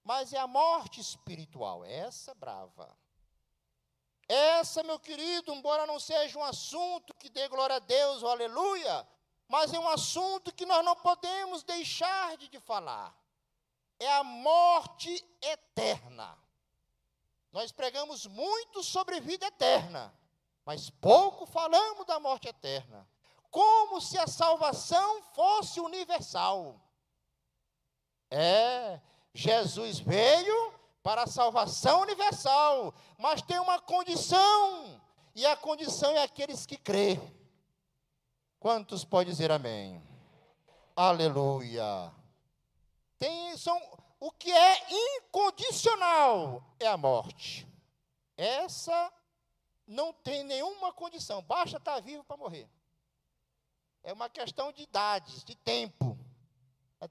mas 0.03 0.33
é 0.33 0.39
a 0.39 0.47
morte 0.47 0.99
espiritual, 0.99 1.85
é 1.85 1.99
essa 1.99 2.33
brava. 2.33 2.97
Essa, 4.27 4.83
meu 4.83 4.99
querido, 4.99 5.53
embora 5.53 5.85
não 5.85 5.99
seja 5.99 6.37
um 6.37 6.43
assunto 6.43 7.13
que 7.13 7.29
dê 7.29 7.47
glória 7.47 7.77
a 7.77 7.79
Deus, 7.79 8.23
ou 8.23 8.29
aleluia, 8.29 9.07
mas 9.47 9.73
é 9.73 9.79
um 9.79 9.87
assunto 9.87 10.53
que 10.53 10.65
nós 10.65 10.83
não 10.83 10.95
podemos 10.95 11.63
deixar 11.63 12.35
de, 12.35 12.49
de 12.49 12.59
falar. 12.59 13.15
É 13.99 14.11
a 14.17 14.23
morte 14.23 15.09
eterna. 15.41 16.37
Nós 17.51 17.71
pregamos 17.71 18.25
muito 18.27 18.83
sobre 18.83 19.19
vida 19.19 19.45
eterna, 19.47 20.13
mas 20.65 20.89
pouco 20.89 21.45
falamos 21.45 22.05
da 22.05 22.19
morte 22.19 22.47
eterna 22.47 23.07
como 23.49 23.99
se 23.99 24.17
a 24.17 24.27
salvação 24.27 25.21
fosse 25.33 25.79
universal. 25.79 26.79
É, 28.29 28.99
Jesus 29.33 29.99
veio 29.99 30.73
para 31.01 31.23
a 31.23 31.27
salvação 31.27 32.01
universal, 32.01 32.93
mas 33.17 33.41
tem 33.41 33.59
uma 33.59 33.79
condição, 33.79 35.01
e 35.33 35.45
a 35.45 35.55
condição 35.55 36.11
é 36.11 36.23
aqueles 36.23 36.65
que 36.65 36.77
crê. 36.77 37.19
Quantos 38.59 39.05
podem 39.05 39.31
dizer 39.31 39.51
amém? 39.51 40.03
Aleluia. 40.95 42.11
Tem, 43.17 43.55
são, 43.57 43.79
o 44.19 44.31
que 44.31 44.51
é 44.51 45.17
incondicional 45.17 46.63
é 46.79 46.87
a 46.87 46.97
morte. 46.97 47.67
Essa 48.35 49.11
não 49.85 50.11
tem 50.13 50.43
nenhuma 50.43 50.91
condição, 50.91 51.41
basta 51.41 51.77
estar 51.77 51.99
vivo 52.01 52.23
para 52.23 52.37
morrer. 52.37 52.69
É 54.03 54.13
uma 54.13 54.29
questão 54.29 54.71
de 54.71 54.83
idades, 54.83 55.43
de 55.43 55.55
tempo. 55.55 56.17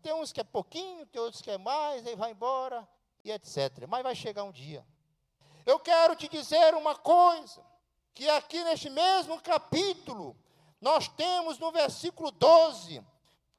Tem 0.03 0.13
uns 0.13 0.33
que 0.33 0.41
é 0.41 0.45
pouquinho, 0.45 1.07
tem 1.07 1.21
outros 1.21 1.43
que 1.43 1.51
é 1.51 1.59
mais, 1.59 2.07
aí 2.07 2.17
vai 2.17 2.33
embora 2.33 2.89
e 3.25 3.31
etc. 3.31 3.87
Mas 3.89 4.03
vai 4.03 4.15
chegar 4.15 4.45
um 4.45 4.53
dia. 4.53 4.85
Eu 5.65 5.79
quero 5.79 6.15
te 6.17 6.29
dizer 6.29 6.75
uma 6.75 6.95
coisa, 6.95 7.65
que 8.15 8.29
aqui 8.31 8.63
neste 8.65 8.89
mesmo 8.89 9.41
capítulo, 9.41 10.37
nós 10.81 11.09
temos 11.09 11.59
no 11.59 11.71
versículo 11.71 12.31
12, 12.31 13.05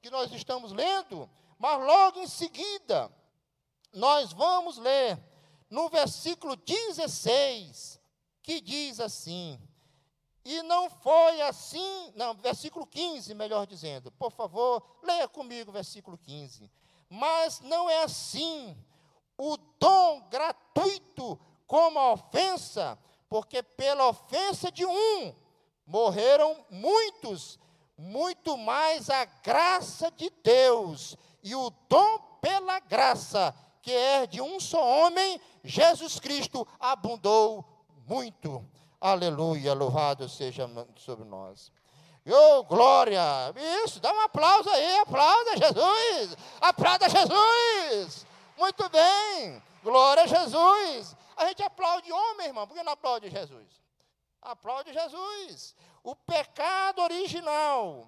que 0.02 0.10
nós 0.10 0.32
estamos 0.32 0.72
lendo, 0.72 1.30
mas 1.60 1.80
logo 1.86 2.20
em 2.20 2.28
seguida, 2.28 3.12
nós 3.94 4.32
vamos 4.34 4.78
ler 4.78 5.20
no 5.70 5.90
versículo 5.90 6.56
16, 6.56 8.00
que 8.42 8.62
diz 8.62 9.00
assim: 9.00 9.60
e 10.50 10.64
não 10.64 10.90
foi 10.90 11.42
assim, 11.42 12.14
não, 12.16 12.34
versículo 12.34 12.88
15, 12.88 13.34
melhor 13.36 13.68
dizendo. 13.68 14.10
Por 14.12 14.32
favor, 14.32 14.82
leia 15.04 15.28
comigo 15.28 15.74
versículo 15.74 16.18
15. 16.18 16.72
Mas 17.10 17.60
não 17.60 17.90
é 17.90 18.04
assim 18.04 18.78
o 19.38 19.58
dom 19.78 20.22
gratuito 20.30 21.38
como 21.68 22.00
a 22.00 22.14
ofensa, 22.14 22.98
porque 23.28 23.62
pela 23.62 24.08
ofensa 24.08 24.72
de 24.72 24.86
um 24.86 25.36
morreram 25.86 26.66
muitos, 26.70 27.60
muito 27.98 28.58
mais 28.58 29.10
a 29.10 29.26
graça 29.26 30.10
de 30.12 30.30
Deus 30.42 31.18
e 31.44 31.56
o 31.56 31.70
dom 31.90 32.20
pela 32.40 32.80
graça, 32.80 33.54
que 33.88 33.94
é 33.94 34.28
de 34.28 34.42
um 34.42 34.60
só 34.60 34.86
homem, 34.86 35.40
Jesus 35.64 36.20
Cristo, 36.20 36.68
abundou 36.78 37.64
muito. 38.06 38.70
Aleluia, 39.00 39.74
louvado 39.74 40.28
seja 40.28 40.70
sobre 40.98 41.24
nós. 41.24 41.72
Oh, 42.26 42.66
glória! 42.66 43.22
Isso, 43.86 44.02
dá 44.02 44.12
um 44.12 44.20
aplauso 44.20 44.70
aí, 44.72 44.98
aplauda 44.98 45.56
Jesus! 45.56 46.38
Aplauda 46.60 47.08
Jesus! 47.08 48.26
Muito 48.58 48.90
bem! 48.90 49.64
Glória 49.82 50.24
a 50.24 50.28
Jesus! 50.28 51.16
A 51.38 51.48
gente 51.48 51.64
aplaude 51.64 52.12
homem, 52.12 52.48
irmão, 52.48 52.68
por 52.68 52.76
que 52.76 52.84
não 52.84 52.92
aplaude 52.92 53.30
Jesus? 53.30 53.82
Aplaude 54.42 54.92
Jesus! 54.92 55.74
O 56.04 56.14
pecado 56.14 57.04
original 57.04 58.06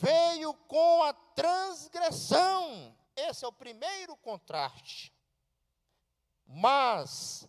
veio 0.00 0.54
com 0.66 1.02
a 1.02 1.12
transgressão. 1.12 2.96
Esse 3.14 3.44
é 3.44 3.48
o 3.48 3.52
primeiro 3.52 4.16
contraste. 4.16 5.12
Mas 6.46 7.46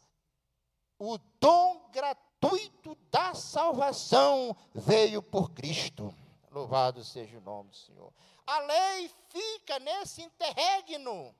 o 0.99 1.17
dom 1.39 1.89
gratuito 1.91 2.95
da 3.09 3.33
salvação 3.33 4.55
veio 4.73 5.23
por 5.23 5.51
Cristo. 5.51 6.13
Louvado 6.51 7.03
seja 7.03 7.37
o 7.37 7.41
nome 7.41 7.69
do 7.69 7.75
Senhor. 7.75 8.13
A 8.45 8.59
lei 8.59 9.09
fica 9.29 9.79
nesse 9.79 10.21
interregno, 10.21 11.33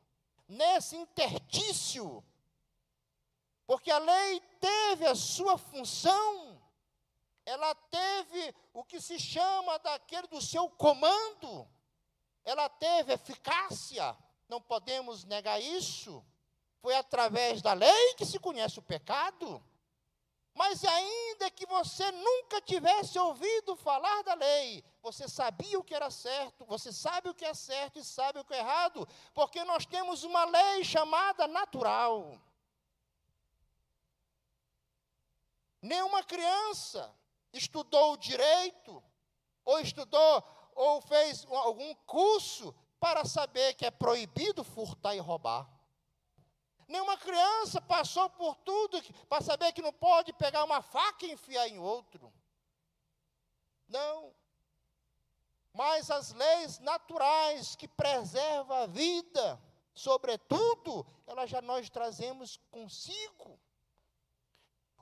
nesse 0.48 0.96
intertício, 0.96 2.24
Porque 3.68 3.90
a 3.90 4.00
lei 4.00 4.42
teve 4.60 5.06
a 5.06 5.16
sua 5.16 5.58
função, 5.58 6.61
ela 7.52 7.76
teve 7.76 8.56
o 8.74 8.82
que 8.82 9.02
se 9.02 9.20
chama 9.20 9.78
daquele 9.80 10.26
do 10.28 10.42
seu 10.42 10.70
comando, 10.70 11.68
ela 12.46 12.70
teve 12.70 13.12
eficácia, 13.12 14.18
não 14.48 14.62
podemos 14.62 15.26
negar 15.26 15.62
isso. 15.62 16.26
Foi 16.80 16.96
através 16.96 17.62
da 17.62 17.74
lei 17.74 18.14
que 18.14 18.26
se 18.26 18.40
conhece 18.40 18.80
o 18.80 18.82
pecado. 18.82 19.62
Mas 20.54 20.84
ainda 20.86 21.52
que 21.52 21.66
você 21.66 22.10
nunca 22.12 22.62
tivesse 22.62 23.20
ouvido 23.20 23.76
falar 23.76 24.24
da 24.24 24.34
lei, 24.34 24.82
você 25.02 25.28
sabia 25.28 25.78
o 25.78 25.84
que 25.84 25.94
era 25.94 26.10
certo, 26.10 26.66
você 26.66 26.92
sabe 26.94 27.30
o 27.30 27.34
que 27.34 27.46
é 27.46 27.54
certo 27.54 28.00
e 28.00 28.04
sabe 28.04 28.40
o 28.40 28.46
que 28.46 28.54
é 28.54 28.60
errado, 28.60 29.06
porque 29.34 29.62
nós 29.66 29.86
temos 29.86 30.24
uma 30.24 30.46
lei 30.46 30.86
chamada 30.86 31.48
natural. 31.48 32.40
Nenhuma 35.82 36.24
criança 36.24 37.14
estudou 37.54 38.18
direito, 38.18 39.04
ou 39.64 39.80
estudou, 39.80 40.44
ou 40.76 41.02
fez 41.02 41.46
algum 41.50 41.94
curso 42.06 42.74
para 43.00 43.26
saber 43.26 43.74
que 43.74 43.86
é 43.86 43.92
proibido 43.92 44.64
furtar 44.64 45.16
e 45.16 45.20
roubar. 45.20 45.68
Nenhuma 46.88 47.18
criança 47.18 47.80
passou 47.80 48.30
por 48.32 48.56
tudo 48.58 49.02
para 49.30 49.42
saber 49.42 49.72
que 49.72 49.82
não 49.82 49.94
pode 49.94 50.34
pegar 50.34 50.64
uma 50.64 50.82
faca 50.82 51.26
e 51.26 51.32
enfiar 51.32 51.68
em 51.68 51.80
outro. 51.80 52.34
Não. 53.88 54.34
Mas 55.74 56.12
as 56.12 56.34
leis 56.34 56.80
naturais 56.80 57.76
que 57.76 57.88
preservam 57.88 58.76
a 58.76 58.86
vida, 58.88 59.62
sobretudo, 59.94 61.06
elas 61.26 61.50
já 61.50 61.62
nós 61.62 61.90
trazemos 61.90 62.58
consigo. 62.70 63.58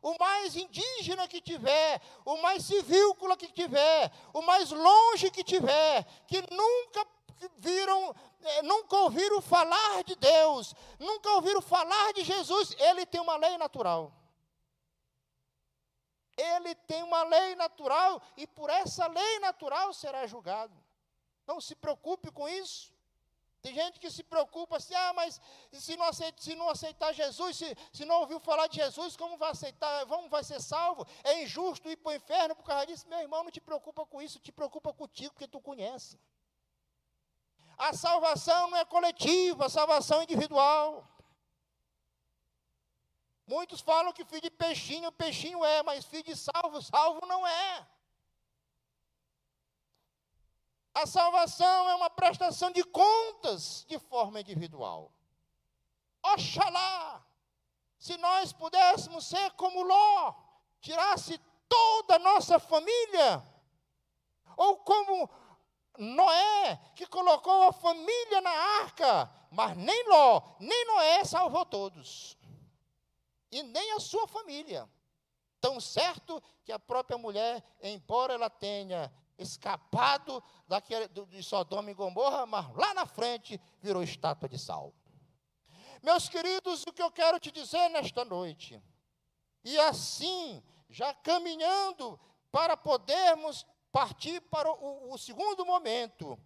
O 0.01 0.17
mais 0.17 0.55
indígena 0.55 1.27
que 1.27 1.41
tiver, 1.41 2.01
o 2.25 2.37
mais 2.37 2.63
civícola 2.63 3.35
que 3.35 3.47
tiver, 3.51 4.11
o 4.33 4.41
mais 4.41 4.71
longe 4.71 5.29
que 5.31 5.43
tiver, 5.43 6.05
que 6.27 6.41
nunca 6.53 7.07
viram, 7.57 8.15
eh, 8.41 8.61
nunca 8.63 8.95
ouviram 8.97 9.41
falar 9.41 10.03
de 10.03 10.15
Deus, 10.15 10.73
nunca 10.99 11.29
ouviram 11.31 11.61
falar 11.61 12.13
de 12.13 12.23
Jesus, 12.23 12.75
ele 12.79 13.05
tem 13.05 13.21
uma 13.21 13.37
lei 13.37 13.57
natural. 13.57 14.13
Ele 16.37 16.73
tem 16.73 17.03
uma 17.03 17.23
lei 17.23 17.55
natural 17.55 18.21
e 18.37 18.47
por 18.47 18.69
essa 18.69 19.07
lei 19.07 19.39
natural 19.39 19.93
será 19.93 20.25
julgado. 20.25 20.73
Não 21.45 21.59
se 21.59 21.75
preocupe 21.75 22.31
com 22.31 22.47
isso. 22.47 22.93
Tem 23.61 23.73
gente 23.73 23.99
que 23.99 24.09
se 24.09 24.23
preocupa 24.23 24.77
assim, 24.77 24.95
ah, 24.95 25.13
mas 25.13 25.41
se 25.73 25.97
não, 25.97 26.05
aceitar, 26.05 26.41
se 26.41 26.55
não 26.55 26.69
aceitar 26.69 27.13
Jesus, 27.13 27.57
se, 27.57 27.77
se 27.91 28.05
não 28.05 28.21
ouviu 28.21 28.39
falar 28.39 28.67
de 28.67 28.77
Jesus, 28.77 29.17
como 29.17 29.37
vai 29.37 29.51
aceitar, 29.51 30.05
como 30.05 30.29
vai 30.29 30.43
ser 30.43 30.61
salvo? 30.61 31.05
É 31.25 31.43
injusto 31.43 31.89
ir 31.89 31.97
para 31.97 32.11
o 32.11 32.15
inferno 32.15 32.55
por 32.55 32.63
causa 32.63 32.87
disso. 32.87 33.07
Meu 33.09 33.19
irmão, 33.19 33.43
não 33.43 33.51
te 33.51 33.59
preocupa 33.59 34.05
com 34.05 34.21
isso, 34.21 34.39
te 34.39 34.51
preocupa 34.51 34.93
contigo, 34.93 35.33
porque 35.33 35.47
tu 35.47 35.59
conhece. 35.59 36.17
A 37.77 37.93
salvação 37.93 38.69
não 38.69 38.77
é 38.77 38.85
coletiva, 38.85 39.65
a 39.65 39.69
salvação 39.69 40.21
é 40.21 40.23
individual. 40.23 41.05
Muitos 43.45 43.81
falam 43.81 44.13
que 44.13 44.23
filho 44.23 44.43
de 44.43 44.51
peixinho, 44.51 45.11
peixinho 45.11 45.65
é, 45.65 45.83
mas 45.83 46.05
filho 46.05 46.23
de 46.23 46.35
salvo, 46.35 46.81
salvo 46.81 47.25
não 47.25 47.45
é. 47.45 47.87
A 51.01 51.05
salvação 51.05 51.89
é 51.89 51.95
uma 51.95 52.09
prestação 52.09 52.71
de 52.71 52.83
contas 52.83 53.85
de 53.87 53.97
forma 53.97 54.41
individual. 54.41 55.13
Oxalá, 56.21 57.25
se 57.97 58.17
nós 58.17 58.51
pudéssemos 58.51 59.25
ser 59.25 59.49
como 59.51 59.81
Ló, 59.81 60.33
tirasse 60.81 61.39
toda 61.69 62.17
a 62.17 62.19
nossa 62.19 62.59
família, 62.59 63.41
ou 64.57 64.75
como 64.79 65.29
Noé, 65.97 66.77
que 66.97 67.07
colocou 67.07 67.63
a 67.63 67.71
família 67.71 68.41
na 68.41 68.51
arca, 68.81 69.33
mas 69.51 69.77
nem 69.77 70.09
Ló, 70.09 70.41
nem 70.59 70.85
Noé 70.85 71.23
salvou 71.23 71.65
todos, 71.65 72.37
e 73.49 73.63
nem 73.63 73.93
a 73.93 74.01
sua 74.01 74.27
família. 74.27 74.89
Tão 75.61 75.79
certo 75.79 76.43
que 76.65 76.73
a 76.73 76.79
própria 76.79 77.17
mulher, 77.17 77.63
embora 77.81 78.33
ela 78.33 78.49
tenha 78.49 79.09
escapado 79.39 80.43
daquele, 80.67 81.07
de 81.07 81.41
Sodoma 81.41 81.89
e 81.89 81.93
Gomorra, 81.93 82.45
mas 82.45 82.71
lá 82.75 82.93
na 82.93 83.05
frente 83.05 83.59
virou 83.81 84.03
estátua 84.03 84.47
de 84.47 84.59
sal. 84.59 84.93
Meus 86.03 86.29
queridos, 86.29 86.83
o 86.83 86.93
que 86.93 87.01
eu 87.01 87.11
quero 87.11 87.39
te 87.39 87.51
dizer 87.51 87.89
nesta 87.89 88.23
noite, 88.23 88.81
e 89.63 89.77
assim, 89.79 90.63
já 90.89 91.13
caminhando 91.13 92.19
para 92.51 92.77
podermos 92.77 93.65
partir 93.91 94.39
para 94.41 94.71
o, 94.71 95.13
o 95.13 95.17
segundo 95.17 95.65
momento, 95.65 96.39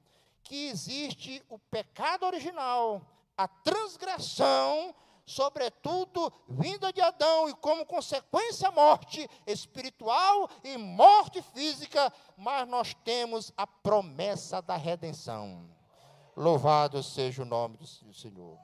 que 0.44 0.68
existe 0.68 1.44
o 1.50 1.58
pecado 1.58 2.26
original, 2.26 3.02
a 3.38 3.48
transgressão, 3.48 4.96
sobretudo 5.26 6.32
vinda 6.48 6.92
de 6.92 7.02
Adão 7.02 7.50
e 7.50 7.54
como 7.56 7.86
consequência 7.86 8.70
morte 8.72 9.30
espiritual 9.48 10.50
e 10.64 10.78
morte 10.78 11.42
física, 11.42 12.12
mas 12.38 12.68
nós 12.68 12.94
temos 13.04 13.52
a 13.56 13.66
promessa 13.66 14.62
da 14.62 14.76
redenção. 14.76 15.70
Louvado 16.36 17.02
seja 17.04 17.44
o 17.44 17.46
nome 17.46 17.78
do 17.78 18.14
Senhor. 18.14 18.58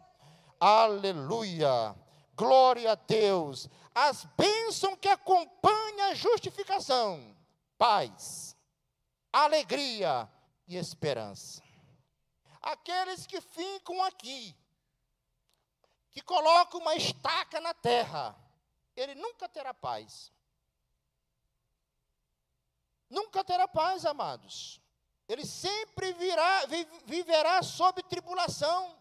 Aleluia. 0.60 1.96
Glória 2.36 2.94
a 2.94 2.96
Deus. 2.96 3.70
As 3.94 4.26
bênçãos 4.38 4.98
que 5.00 5.08
acompanham 5.08 6.10
a 6.10 6.14
justificação. 6.14 7.36
Paz 7.78 8.58
alegria 9.32 10.30
e 10.68 10.76
esperança. 10.76 11.62
Aqueles 12.62 13.26
que 13.26 13.40
ficam 13.40 14.04
aqui, 14.04 14.56
que 16.12 16.22
colocam 16.22 16.80
uma 16.80 16.96
estaca 16.96 17.60
na 17.60 17.74
terra, 17.74 18.36
ele 18.96 19.16
nunca 19.16 19.48
terá 19.48 19.74
paz. 19.74 20.32
Nunca 23.10 23.44
terá 23.44 23.68
paz, 23.68 24.06
amados. 24.06 24.82
Ele 25.28 25.46
sempre 25.46 26.14
virá, 26.14 26.66
viverá 27.06 27.62
sob 27.62 28.02
tribulação. 28.04 28.98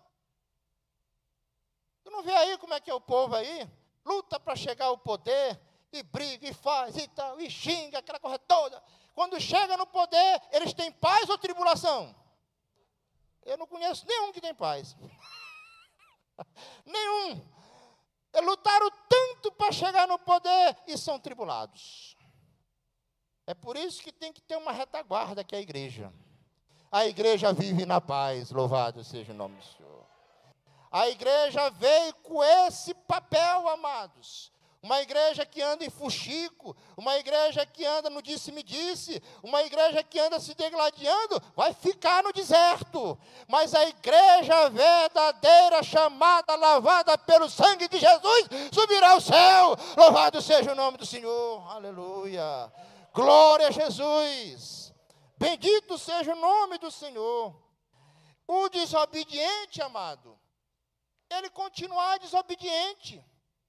Tu 2.02 2.10
não 2.10 2.22
vê 2.22 2.34
aí 2.34 2.58
como 2.58 2.74
é 2.74 2.80
que 2.80 2.90
é 2.90 2.94
o 2.94 3.00
povo 3.00 3.34
aí? 3.34 3.68
Luta 4.04 4.38
para 4.40 4.56
chegar 4.56 4.86
ao 4.86 4.98
poder, 4.98 5.60
e 5.92 6.02
briga, 6.02 6.48
e 6.48 6.54
faz, 6.54 6.96
e 6.96 7.08
tal, 7.08 7.40
e 7.40 7.50
xinga, 7.50 7.98
aquela 7.98 8.20
coisa 8.20 8.38
toda. 8.38 8.82
Quando 9.14 9.40
chega 9.40 9.76
no 9.76 9.86
poder, 9.86 10.42
eles 10.52 10.72
têm 10.72 10.92
paz 10.92 11.28
ou 11.28 11.38
tribulação? 11.38 12.14
Eu 13.44 13.56
não 13.56 13.66
conheço 13.66 14.06
nenhum 14.06 14.32
que 14.32 14.40
tem 14.40 14.54
paz. 14.54 14.96
nenhum. 16.86 17.40
Lutaram 18.42 18.90
tanto 19.08 19.50
para 19.52 19.72
chegar 19.72 20.06
no 20.06 20.18
poder 20.18 20.76
e 20.86 20.96
são 20.96 21.18
tribulados. 21.18 22.16
É 23.46 23.54
por 23.54 23.76
isso 23.76 24.02
que 24.02 24.12
tem 24.12 24.32
que 24.32 24.42
ter 24.42 24.56
uma 24.56 24.72
retaguarda 24.72 25.42
que 25.42 25.54
é 25.54 25.58
a 25.58 25.62
igreja. 25.62 26.12
A 26.92 27.06
igreja 27.06 27.52
vive 27.52 27.84
na 27.84 28.00
paz, 28.00 28.50
louvado 28.50 29.02
seja 29.02 29.32
o 29.32 29.36
nome 29.36 29.56
do 29.56 29.64
Senhor. 29.64 30.06
A 30.90 31.08
igreja 31.08 31.68
veio 31.70 32.14
com 32.16 32.42
esse 32.42 32.94
papel, 32.94 33.68
amados 33.68 34.52
uma 34.80 35.00
igreja 35.02 35.44
que 35.44 35.60
anda 35.60 35.84
em 35.84 35.90
fuxico, 35.90 36.76
uma 36.96 37.16
igreja 37.18 37.66
que 37.66 37.84
anda 37.84 38.08
no 38.08 38.22
disse-me-disse, 38.22 39.20
uma 39.42 39.62
igreja 39.62 40.02
que 40.04 40.18
anda 40.20 40.38
se 40.38 40.54
degladiando, 40.54 41.42
vai 41.56 41.74
ficar 41.74 42.22
no 42.22 42.32
deserto. 42.32 43.18
Mas 43.48 43.74
a 43.74 43.84
igreja 43.84 44.70
verdadeira, 44.70 45.82
chamada, 45.82 46.54
lavada 46.54 47.18
pelo 47.18 47.50
sangue 47.50 47.88
de 47.88 47.98
Jesus, 47.98 48.48
subirá 48.72 49.12
ao 49.12 49.20
céu. 49.20 49.76
Louvado 49.96 50.40
seja 50.40 50.72
o 50.72 50.76
nome 50.76 50.96
do 50.96 51.06
Senhor. 51.06 51.68
Aleluia. 51.72 52.72
Glória 53.12 53.68
a 53.68 53.72
Jesus. 53.72 54.94
Bendito 55.36 55.98
seja 55.98 56.32
o 56.32 56.40
nome 56.40 56.78
do 56.78 56.90
Senhor. 56.90 57.54
O 58.46 58.68
desobediente, 58.68 59.82
amado, 59.82 60.38
ele 61.30 61.50
continuar 61.50 62.18
desobediente. 62.18 63.22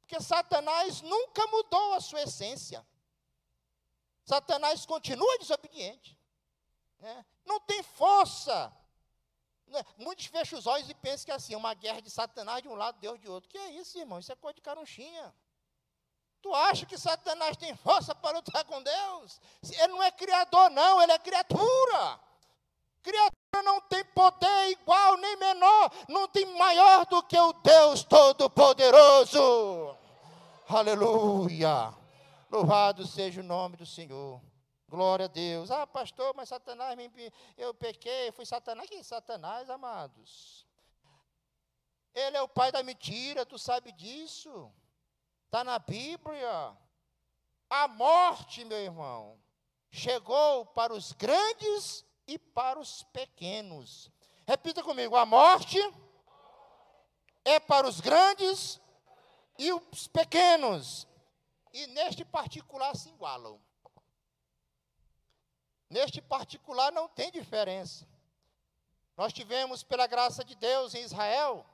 Porque 0.10 0.24
Satanás 0.24 1.04
nunca 1.04 1.46
mudou 1.46 1.94
a 1.94 2.02
sua 2.02 2.24
essência. 2.24 2.84
Satanás 4.26 4.84
continua 4.84 5.38
desobediente. 5.38 6.18
Né? 7.00 7.24
Não 7.46 7.60
tem 7.60 7.84
força. 7.84 8.76
Né? 9.68 9.86
Muitos 9.98 10.26
fecham 10.26 10.58
os 10.58 10.66
olhos 10.66 10.90
e 10.90 10.96
pensam 10.96 11.26
que 11.26 11.32
é 11.32 11.36
assim, 11.36 11.56
uma 11.56 11.76
guerra 11.76 12.02
de 12.02 12.10
Satanás 12.10 12.64
de 12.64 12.68
um 12.68 12.74
lado, 12.74 13.00
Deus 13.00 13.20
de 13.20 13.30
outro. 13.30 13.48
Que 13.48 13.60
é 13.60 13.74
isso, 13.74 14.00
irmão? 14.00 14.18
Isso 14.18 14.32
é 14.32 14.36
coisa 14.36 14.56
de 14.56 14.62
carunchinha. 14.62 15.32
Tu 16.42 16.52
acha 16.56 16.88
que 16.88 16.98
Satanás 16.98 17.56
tem 17.56 17.76
força 17.76 18.16
para 18.16 18.36
lutar 18.36 18.66
com 18.66 18.82
Deus? 18.82 19.40
Ele 19.62 19.90
não 19.90 20.02
é 20.02 20.10
criador, 20.10 20.72
não, 20.72 21.00
ele 21.04 21.12
é 21.12 21.20
criatura. 21.20 22.20
Criatura 23.02 23.64
não 23.64 23.82
tem 23.82 24.04
poder 24.06 24.72
igual 24.72 25.18
nem 25.18 25.38
menor, 25.38 25.92
não 26.08 26.28
tem 26.28 26.46
maior 26.58 27.06
do 27.06 27.24
que 27.24 27.38
o 27.40 27.54
Deus 27.54 28.04
Todo-Poderoso. 28.04 29.96
Aleluia. 30.68 31.94
Louvado 32.52 33.06
seja 33.06 33.42
o 33.42 33.44
nome 33.44 33.78
do 33.78 33.86
Senhor. 33.86 34.42
Glória 34.88 35.26
a 35.26 35.28
Deus. 35.28 35.70
Ah, 35.70 35.86
pastor, 35.86 36.34
mas 36.36 36.50
Satanás 36.50 36.98
me. 36.98 37.10
Eu 37.58 37.74
pequei, 37.74 38.32
fui 38.32 38.46
Satanás. 38.46 38.90
Que 38.90 39.04
Satanás, 39.04 39.70
amados? 39.70 40.66
Ele 42.14 42.38
é 42.38 42.42
o 42.42 42.48
pai 42.48 42.72
da 42.72 42.82
mentira, 42.82 43.46
tu 43.46 43.58
sabe 43.58 43.92
disso. 43.92 44.72
Está 45.46 45.64
na 45.64 45.78
Bíblia. 45.80 46.76
A 47.70 47.88
morte, 47.88 48.66
meu 48.66 48.80
irmão, 48.80 49.40
chegou 49.92 50.66
para 50.66 50.92
os 50.92 51.12
grandes 51.12 52.04
e 52.30 52.38
para 52.38 52.80
os 52.80 53.02
pequenos. 53.12 54.12
Repita 54.48 54.84
comigo: 54.84 55.16
a 55.16 55.26
morte 55.26 55.80
é 57.44 57.60
para 57.60 57.88
os 57.88 58.00
grandes 58.00 58.80
e 59.58 59.74
os 59.74 60.08
pequenos. 60.08 61.08
E 61.74 61.88
neste 61.88 62.24
particular 62.24 62.96
se 62.96 63.10
igualam. 63.10 63.60
Neste 65.90 66.22
particular 66.22 66.92
não 66.92 67.08
tem 67.08 67.32
diferença. 67.32 68.08
Nós 69.18 69.34
tivemos, 69.34 69.84
pela 69.84 70.06
graça 70.06 70.46
de 70.46 70.54
Deus, 70.56 70.94
em 70.94 71.02
Israel, 71.02 71.66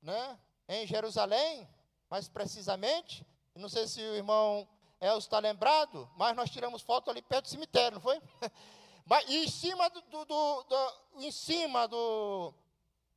né, 0.00 0.38
em 0.66 0.86
Jerusalém, 0.86 1.68
mais 2.08 2.26
precisamente, 2.26 3.24
não 3.54 3.68
sei 3.68 3.86
se 3.86 4.00
o 4.00 4.16
irmão 4.16 4.66
Elcio 5.00 5.18
está 5.18 5.38
lembrado, 5.38 6.10
mas 6.16 6.34
nós 6.34 6.50
tiramos 6.50 6.80
foto 6.80 7.10
ali 7.10 7.20
perto 7.20 7.44
do 7.44 7.50
cemitério, 7.50 7.96
não 7.96 8.00
foi? 8.00 8.20
Mas, 9.04 9.28
e 9.28 9.44
em 9.44 9.48
cima 9.48 9.88
do, 9.90 10.00
do, 10.02 10.24
do, 10.62 10.92
em 11.16 11.30
cima 11.30 11.86
do, 11.86 12.54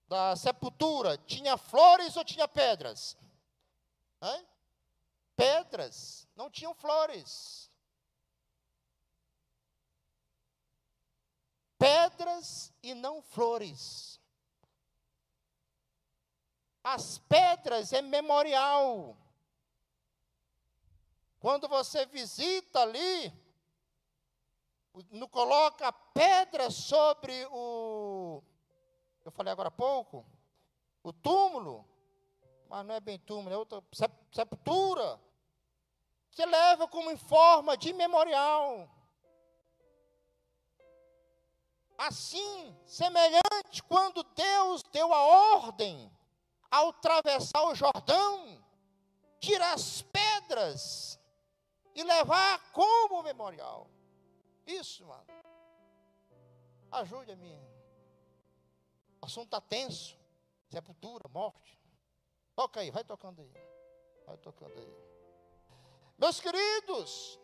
da 0.07 0.35
sepultura, 0.35 1.17
tinha 1.19 1.57
flores 1.57 2.17
ou 2.17 2.25
tinha 2.25 2.47
pedras? 2.47 3.17
Hã? 4.21 4.45
Pedras, 5.35 6.27
não 6.35 6.49
tinham 6.49 6.73
flores. 6.73 7.71
Pedras 11.77 12.73
e 12.81 12.93
não 12.93 13.21
flores. 13.21 14.19
As 16.83 17.19
pedras 17.19 17.93
é 17.93 18.01
memorial. 18.01 19.15
Quando 21.39 21.67
você 21.67 22.05
visita 22.07 22.79
ali, 22.81 23.31
não 25.11 25.27
coloca 25.27 25.91
pedra 25.91 26.69
sobre 26.69 27.45
o. 27.51 28.41
Eu 29.23 29.31
falei 29.31 29.51
agora 29.51 29.67
há 29.67 29.71
pouco, 29.71 30.25
o 31.03 31.11
túmulo, 31.11 31.85
mas 32.69 32.85
não 32.85 32.95
é 32.95 32.99
bem 32.99 33.19
túmulo, 33.19 33.53
é 33.53 33.57
outra 33.57 33.83
sepultura, 34.31 35.19
que 36.31 36.45
leva 36.45 36.87
como 36.87 37.11
em 37.11 37.17
forma 37.17 37.75
de 37.77 37.93
memorial. 37.93 38.89
Assim, 41.97 42.77
semelhante, 42.85 43.81
quando 43.87 44.23
Deus 44.23 44.83
deu 44.83 45.11
a 45.13 45.21
ordem 45.55 46.11
ao 46.69 46.89
atravessar 46.89 47.63
o 47.63 47.75
Jordão, 47.75 48.63
tirar 49.39 49.73
as 49.73 50.01
pedras 50.03 51.19
e 51.95 52.03
levar 52.03 52.71
como 52.71 53.23
memorial. 53.23 53.89
Isso, 54.67 55.05
mano. 55.05 55.25
Ajude 56.91 57.31
a 57.31 57.35
mim. 57.35 57.57
O 59.21 59.25
assunto 59.25 59.45
está 59.45 59.61
tenso. 59.61 60.19
Sepultura, 60.69 61.29
morte. 61.29 61.79
Toca 62.53 62.81
aí, 62.81 62.91
vai 62.91 63.03
tocando 63.03 63.41
aí. 63.41 63.51
Vai 64.25 64.37
tocando 64.37 64.77
aí. 64.77 64.93
Meus 66.17 66.39
queridos, 66.41 67.39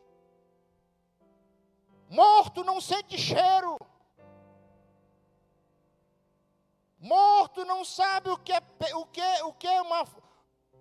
morto 2.09 2.63
não 2.63 2.81
sente 2.81 3.17
cheiro. 3.17 3.77
Morto 6.99 7.63
não 7.65 7.85
sabe 7.85 8.29
o 8.29 8.37
que 8.37 8.51
é 8.51 8.61
o 8.95 9.05
que 9.05 9.21
o 9.43 9.53
que 9.53 9.67
é 9.67 9.81
uma 9.81 10.01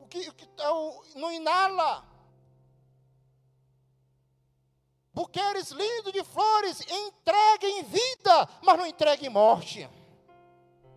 o 0.00 0.06
que, 0.06 0.28
o 0.28 0.34
que 0.34 0.44
é 0.44 1.18
não 1.18 1.32
inala. 1.32 2.11
Buqueres 5.12 5.70
lindos 5.70 6.12
de 6.12 6.24
flores, 6.24 6.80
entregue 6.80 7.66
em 7.66 7.82
vida, 7.82 8.48
mas 8.62 8.78
não 8.78 8.86
entregue 8.86 9.26
em 9.26 9.30
morte. 9.30 9.88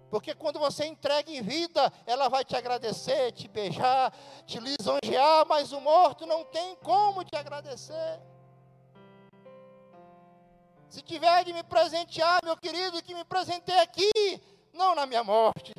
Porque 0.09 0.33
quando 0.33 0.59
você 0.59 0.85
entrega 0.85 1.29
em 1.29 1.41
vida, 1.41 1.91
ela 2.05 2.29
vai 2.29 2.45
te 2.45 2.55
agradecer, 2.55 3.31
te 3.33 3.47
beijar, 3.47 4.13
te 4.45 4.59
lisonjear, 4.59 5.45
mas 5.47 5.71
o 5.71 5.81
morto 5.81 6.25
não 6.25 6.45
tem 6.45 6.75
como 6.77 7.23
te 7.23 7.35
agradecer. 7.35 8.21
Se 10.89 11.01
tiver 11.01 11.43
de 11.43 11.51
me 11.51 11.63
presentear, 11.63 12.39
meu 12.43 12.55
querido, 12.55 13.03
que 13.03 13.13
me 13.13 13.25
presentei 13.25 13.77
aqui, 13.79 14.41
não 14.71 14.95
na 14.95 15.05
minha 15.05 15.23
morte. 15.23 15.73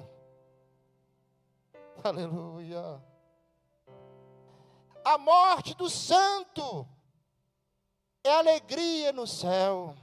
Aleluia. 2.04 3.02
A 5.02 5.16
morte 5.16 5.74
do 5.74 5.88
santo 5.88 6.86
é 8.26 8.32
alegria 8.32 9.12
no 9.12 9.26
céu. 9.26 9.94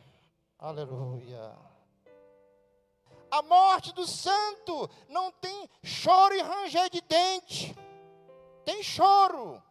Aleluia. 0.58 1.52
A 3.30 3.42
morte 3.42 3.94
do 3.94 4.06
santo 4.06 4.90
não 5.10 5.32
tem 5.32 5.70
choro 5.84 6.34
e 6.36 6.42
ranger 6.42 6.90
de 6.90 7.02
dente. 7.02 7.76
Tem 8.64 8.82
choro. 8.82 9.62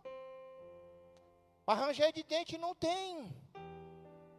Mas 1.67 1.79
ranger 1.79 2.12
de 2.12 2.23
dente 2.25 2.59
não 2.59 2.75
tem. 2.75 3.35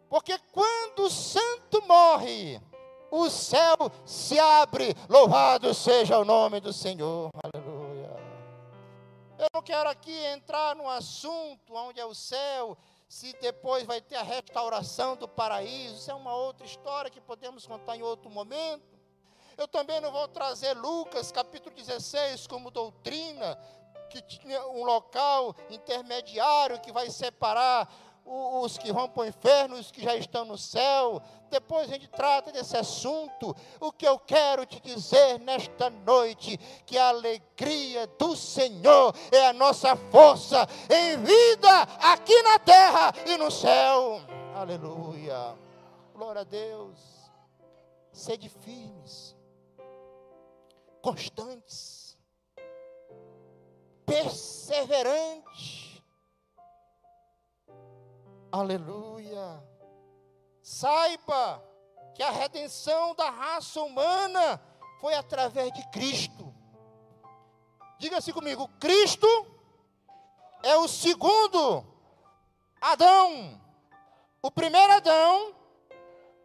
Porque 0.10 0.38
quando 0.52 1.06
o 1.06 1.10
santo 1.10 1.82
morre, 1.88 2.62
o 3.10 3.30
céu 3.30 3.78
se 4.06 4.38
abre. 4.38 4.94
Louvado 5.10 5.74
seja 5.74 6.20
o 6.20 6.26
nome 6.26 6.60
do 6.60 6.74
Senhor. 6.74 7.30
Aleluia. 7.44 8.12
Eu 9.40 9.48
não 9.54 9.62
quero 9.62 9.90
aqui 9.90 10.14
entrar 10.26 10.76
no 10.76 10.88
assunto 10.88 11.74
onde 11.74 12.00
é 12.00 12.06
o 12.06 12.14
céu 12.14 12.78
se 13.14 13.32
depois 13.40 13.84
vai 13.84 14.02
ter 14.02 14.16
a 14.16 14.24
restauração 14.24 15.16
do 15.16 15.28
paraíso, 15.28 15.98
isso 15.98 16.10
é 16.10 16.16
uma 16.16 16.36
outra 16.36 16.66
história 16.66 17.12
que 17.12 17.22
podemos 17.22 17.64
contar 17.68 17.96
em 17.96 18.02
outro 18.02 18.28
momento. 18.28 19.00
Eu 19.56 19.68
também 19.68 20.02
não 20.02 20.12
vou 20.12 20.28
trazer 20.28 20.74
Lucas 20.74 21.32
capítulo 21.32 21.76
16 21.76 22.48
como 22.48 22.72
doutrina, 22.72 23.56
que 24.10 24.20
tinha 24.20 24.66
um 24.66 24.84
local 24.84 25.56
intermediário 25.70 26.82
que 26.82 26.92
vai 26.92 27.08
separar 27.12 27.88
os 28.26 28.78
que 28.78 28.92
vão 28.92 29.10
para 29.10 29.24
o 29.24 29.26
inferno, 29.26 29.76
os 29.76 29.92
que 29.92 30.02
já 30.02 30.16
estão 30.16 30.46
no 30.46 30.58
céu. 30.58 31.22
Depois 31.50 31.90
a 31.90 31.94
gente 31.94 32.08
trata 32.08 32.52
desse 32.52 32.76
assunto. 32.78 33.56
O 33.80 33.92
que 33.92 34.08
eu 34.08 34.18
quero 34.18 34.66
te 34.66 34.80
dizer 34.80 35.40
nesta 35.40 35.90
noite, 35.90 36.58
que 36.86 36.98
a 36.98 37.10
alegria 37.10 38.08
do 38.08 38.36
Senhor 38.36 39.14
é 39.32 39.48
a 39.48 39.54
nossa 39.54 39.96
força 39.96 40.68
em 40.90 41.18
vida 41.18 41.82
aqui 42.02 42.42
na 42.44 42.60
terra 42.60 43.14
e 43.26 43.38
no 43.38 43.52
céu. 43.52 44.22
Aleluia. 44.56 45.56
Glória 46.14 46.42
a 46.42 46.46
Deus. 46.46 46.98
Sede 48.12 48.48
firmes, 48.48 49.36
constantes, 51.02 52.16
perseverantes 54.06 55.83
Aleluia. 58.54 59.64
Saiba 60.62 61.60
que 62.14 62.22
a 62.22 62.30
redenção 62.30 63.16
da 63.16 63.28
raça 63.32 63.82
humana 63.82 64.62
foi 65.02 65.16
através 65.16 65.74
de 65.74 65.84
Cristo. 65.90 66.54
Diga-se 67.98 68.32
comigo: 68.32 68.70
Cristo 68.80 69.28
é 70.62 70.78
o 70.78 70.88
segundo 70.88 71.84
Adão. 72.80 73.60
O 74.40 74.52
primeiro 74.52 74.94
Adão 74.94 75.56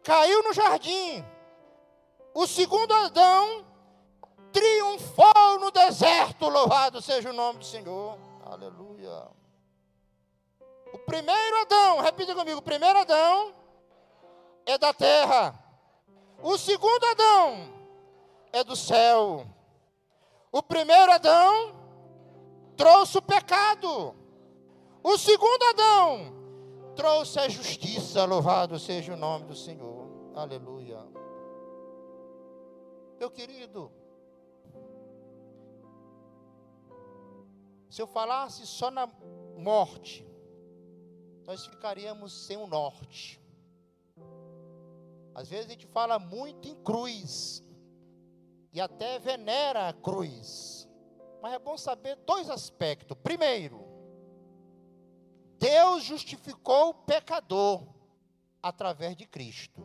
caiu 0.03 0.41
no 0.41 0.51
jardim. 0.51 1.23
O 2.33 2.47
segundo 2.47 2.91
Adão 2.91 3.67
triunfou 4.51 5.59
no 5.59 5.69
deserto. 5.69 6.49
Louvado 6.49 7.03
seja 7.03 7.29
o 7.29 7.33
nome 7.33 7.59
do 7.59 7.65
Senhor. 7.65 8.17
Aleluia. 8.43 9.38
Primeiro 11.09 11.61
Adão, 11.61 12.01
repita 12.01 12.35
comigo: 12.35 12.59
o 12.59 12.61
primeiro 12.61 12.99
Adão 12.99 13.51
é 14.63 14.77
da 14.77 14.93
terra. 14.93 15.57
O 16.39 16.55
segundo 16.55 17.03
Adão 17.05 17.73
é 18.53 18.63
do 18.63 18.75
céu. 18.75 19.43
O 20.51 20.61
primeiro 20.61 21.11
Adão 21.11 21.75
trouxe 22.77 23.17
o 23.17 23.21
pecado. 23.23 24.15
O 25.01 25.17
segundo 25.17 25.63
Adão 25.63 26.33
trouxe 26.95 27.39
a 27.39 27.49
justiça. 27.49 28.23
Louvado 28.25 28.77
seja 28.77 29.13
o 29.13 29.17
nome 29.17 29.45
do 29.45 29.55
Senhor. 29.55 30.07
Aleluia. 30.35 30.99
Meu 33.19 33.31
querido, 33.31 33.91
Se 37.89 38.01
eu 38.01 38.07
falasse 38.07 38.67
só 38.67 38.91
na 38.91 39.09
morte, 39.57 40.28
nós 41.49 41.65
ficaríamos 41.65 42.45
sem 42.45 42.57
o 42.57 42.67
norte. 42.67 43.41
Às 45.33 45.49
vezes 45.49 45.65
a 45.65 45.69
gente 45.69 45.87
fala 45.87 46.19
muito 46.19 46.67
em 46.67 46.75
cruz 46.83 47.63
e 48.71 48.79
até 48.79 49.17
venera 49.17 49.89
a 49.89 49.93
cruz. 49.93 50.87
Mas 51.41 51.53
é 51.53 51.57
bom 51.57 51.75
saber 51.75 52.17
dois 52.17 52.51
aspectos. 52.51 53.17
Primeiro, 53.23 53.83
Deus 55.57 56.03
justificou 56.03 56.89
o 56.89 56.93
pecador 56.93 57.95
através 58.61 59.17
de 59.17 59.25
Cristo. 59.25 59.83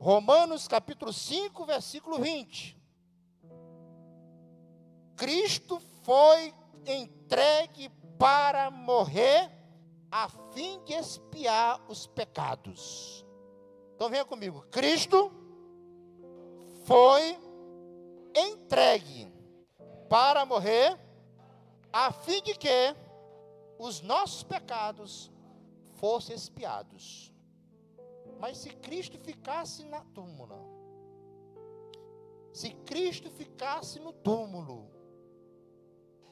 Romanos 0.00 0.66
capítulo 0.66 1.12
5, 1.12 1.66
versículo 1.66 2.18
20. 2.20 2.74
Cristo 5.14 5.78
foi 6.04 6.54
entregue 6.86 7.90
para 8.18 8.70
morrer 8.70 9.55
a 10.18 10.30
fim 10.54 10.82
de 10.84 10.94
expiar 10.94 11.78
os 11.90 12.06
pecados. 12.06 13.22
Então 13.94 14.08
venha 14.08 14.24
comigo. 14.24 14.62
Cristo 14.70 15.30
foi 16.86 17.38
entregue 18.34 19.30
para 20.08 20.46
morrer 20.46 20.98
a 21.92 22.10
fim 22.10 22.42
de 22.42 22.54
que 22.54 22.96
os 23.78 24.00
nossos 24.00 24.42
pecados 24.42 25.30
fossem 25.96 26.34
expiados. 26.34 27.30
Mas 28.40 28.56
se 28.56 28.70
Cristo 28.70 29.18
ficasse 29.18 29.84
na 29.84 30.00
túmula, 30.00 30.58
se 32.54 32.70
Cristo 32.86 33.30
ficasse 33.30 34.00
no 34.00 34.14
túmulo, 34.14 34.90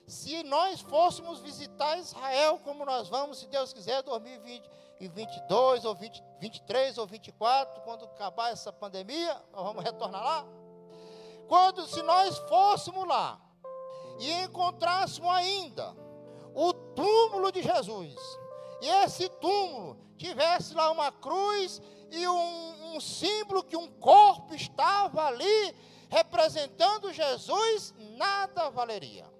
se 0.06 0.42
nós 0.42 0.80
fôssemos 0.80 1.40
visitar 1.40 1.98
Israel, 1.98 2.58
como 2.62 2.84
nós 2.84 3.08
vamos, 3.08 3.38
se 3.38 3.46
Deus 3.46 3.72
quiser, 3.72 4.02
2022 4.02 5.84
ou 5.84 5.94
20, 5.94 6.22
23 6.40 6.98
ou 6.98 7.06
24, 7.06 7.82
quando 7.82 8.04
acabar 8.04 8.52
essa 8.52 8.72
pandemia, 8.72 9.34
nós 9.52 9.64
vamos 9.64 9.82
retornar 9.82 10.22
lá. 10.22 10.46
Quando, 11.48 11.86
se 11.86 12.02
nós 12.02 12.36
fôssemos 12.48 13.06
lá 13.06 13.40
e 14.18 14.30
encontrássemos 14.42 15.30
ainda 15.30 15.94
o 16.54 16.72
túmulo 16.72 17.50
de 17.50 17.62
Jesus, 17.62 18.14
e 18.80 18.88
esse 18.88 19.28
túmulo 19.28 19.98
tivesse 20.16 20.74
lá 20.74 20.90
uma 20.90 21.10
cruz 21.10 21.80
e 22.10 22.28
um, 22.28 22.94
um 22.94 23.00
símbolo 23.00 23.64
que 23.64 23.76
um 23.76 23.88
corpo 23.88 24.54
estava 24.54 25.24
ali 25.26 25.74
representando 26.08 27.12
Jesus, 27.12 27.94
nada 27.98 28.70
valeria. 28.70 29.33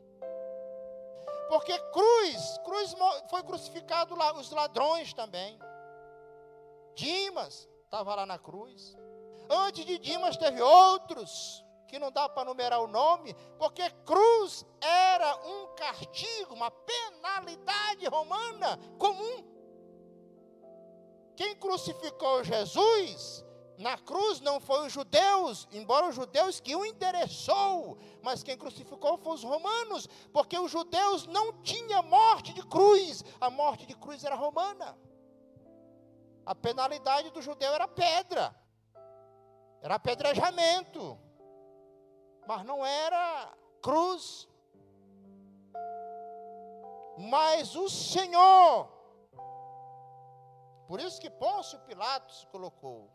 Porque 1.49 1.79
cruz, 1.79 2.59
cruz 2.65 2.95
foi 3.29 3.43
crucificado 3.43 4.15
lá, 4.15 4.35
os 4.35 4.51
ladrões 4.51 5.13
também. 5.13 5.59
Dimas 6.95 7.69
estava 7.85 8.15
lá 8.15 8.27
na 8.27 8.39
cruz. 8.39 8.97
Antes 9.49 9.85
de 9.85 9.99
Dimas 9.99 10.37
teve 10.37 10.61
outros 10.63 11.65
que 11.87 11.99
não 11.99 12.11
dá 12.11 12.29
para 12.29 12.47
numerar 12.47 12.81
o 12.81 12.89
nome, 12.89 13.35
porque 13.59 13.89
cruz 14.05 14.65
era 14.81 15.37
um 15.47 15.75
castigo, 15.75 16.55
uma 16.55 16.71
penalidade 16.71 18.07
romana 18.07 18.79
comum. 18.99 19.45
Quem 21.37 21.55
crucificou 21.57 22.43
Jesus 22.43 23.45
na 23.79 23.99
cruz 23.99 24.41
não 24.41 24.61
foi 24.61 24.87
os 24.87 24.93
judeus, 24.93 25.67
embora 25.73 26.09
os 26.09 26.15
judeus 26.15 26.61
que 26.61 26.77
o 26.77 26.87
interessou, 26.87 27.99
mas 28.23 28.43
quem 28.43 28.57
crucificou 28.57 29.19
foram 29.19 29.35
os 29.35 29.43
romanos, 29.43 30.07
porque 30.33 30.57
os 30.59 30.71
judeus 30.71 31.27
não 31.27 31.61
tinham 31.63 32.03
morte 32.05 32.53
de 32.53 32.63
cruz, 32.63 33.25
a 33.41 33.51
morte 33.51 33.85
de 33.87 33.95
cruz 33.97 34.23
era 34.23 34.37
romana. 34.37 34.97
A 36.47 36.55
penalidade 36.55 37.31
do 37.31 37.43
judeu 37.43 37.73
era 37.73 37.89
pedra, 37.89 38.55
era 39.83 39.97
apedrejamento, 39.97 41.19
mas 42.47 42.65
não 42.65 42.87
era 42.87 43.53
cruz. 43.83 44.49
Mas 47.19 47.75
o 47.75 47.89
Senhor, 47.89 48.89
por 50.87 51.01
isso 51.01 51.21
que 51.21 51.31
Pôncio 51.31 51.79
Pilatos 51.81 52.47
colocou, 52.51 53.11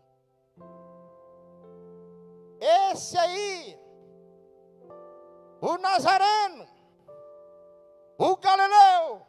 esse 2.59 3.17
aí, 3.17 3.79
o 5.61 5.77
Nazareno, 5.77 6.67
o 8.17 8.35
Galileu, 8.37 9.25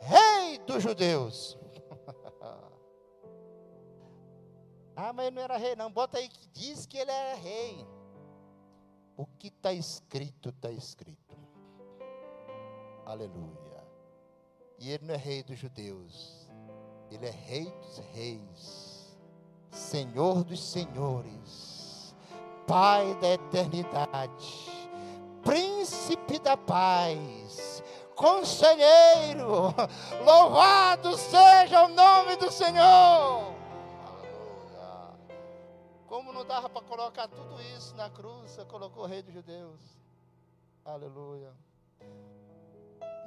rei 0.00 0.58
dos 0.66 0.82
judeus. 0.82 1.56
ah, 4.96 5.12
mas 5.12 5.26
ele 5.26 5.36
não 5.36 5.42
era 5.42 5.56
rei, 5.56 5.76
não. 5.76 5.90
Bota 5.90 6.18
aí 6.18 6.28
que 6.28 6.48
diz 6.48 6.84
que 6.86 6.98
ele 6.98 7.10
era 7.10 7.36
rei. 7.36 7.86
O 9.16 9.24
que 9.24 9.48
está 9.48 9.72
escrito, 9.72 10.50
está 10.50 10.70
escrito. 10.70 11.38
Aleluia. 13.04 13.86
E 14.78 14.90
ele 14.90 15.06
não 15.06 15.14
é 15.14 15.16
rei 15.16 15.42
dos 15.42 15.58
judeus, 15.58 16.50
ele 17.10 17.24
é 17.26 17.30
rei 17.30 17.70
dos 17.70 17.98
reis 17.98 18.85
Senhor 19.70 20.44
dos 20.44 20.62
senhores, 20.62 22.14
Pai 22.66 23.14
da 23.20 23.28
eternidade, 23.34 24.70
Príncipe 25.44 26.38
da 26.38 26.56
paz, 26.56 27.82
Conselheiro, 28.16 29.74
louvado 30.24 31.16
seja 31.16 31.84
o 31.84 31.88
nome 31.88 32.36
do 32.36 32.50
Senhor. 32.50 33.54
Como 36.06 36.32
não 36.32 36.44
dava 36.44 36.68
para 36.70 36.82
colocar 36.82 37.28
tudo 37.28 37.60
isso 37.76 37.94
na 37.94 38.08
cruz, 38.08 38.50
você 38.52 38.64
colocou 38.64 39.04
o 39.04 39.06
Rei 39.06 39.22
dos 39.22 39.34
Judeus. 39.34 39.80
Aleluia. 40.84 41.52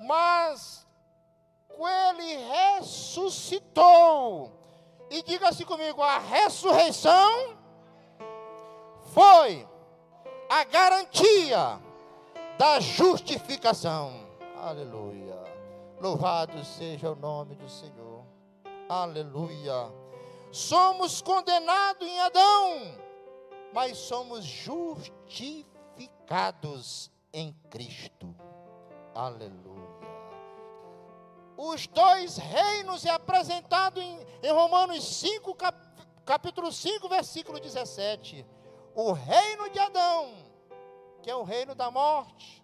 Mas, 0.08 0.88
ele 1.78 2.38
ressuscitou 2.78 4.59
e 5.10 5.24
diga 5.24 5.50
assim 5.50 5.66
comigo: 5.66 6.02
a 6.02 6.20
ressurreição 6.20 7.58
foi 9.14 9.68
a 10.50 10.64
garantia 10.64 11.82
da 12.58 12.80
justificação. 12.80 14.26
Aleluia. 14.58 15.38
Louvado 16.00 16.64
seja 16.64 17.12
o 17.12 17.16
nome 17.16 17.56
do 17.56 17.68
Senhor. 17.70 18.24
Aleluia. 18.88 19.92
Somos 20.52 21.22
condenados 21.22 22.08
em 22.08 22.20
Adão, 22.22 22.98
mas 23.74 23.98
somos 23.98 24.44
justificados 24.44 27.12
em 27.32 27.54
Cristo. 27.70 28.36
Aleluia 29.14 29.79
os 31.62 31.88
dois 31.88 32.38
reinos 32.38 33.04
é 33.06 33.10
apresentado 33.10 34.00
em, 34.00 34.26
em 34.42 34.50
Romanos 34.50 35.04
5, 35.18 35.54
cap, 35.56 35.78
capítulo 36.26 36.72
5, 36.72 37.10
versículo 37.10 37.60
17. 37.60 38.46
O 38.96 39.12
reino 39.12 39.70
de 39.70 39.78
Adão, 39.78 40.34
que 41.22 41.30
é 41.30 41.36
o 41.36 41.44
reino 41.44 41.76
da 41.76 41.92
morte, 41.92 42.64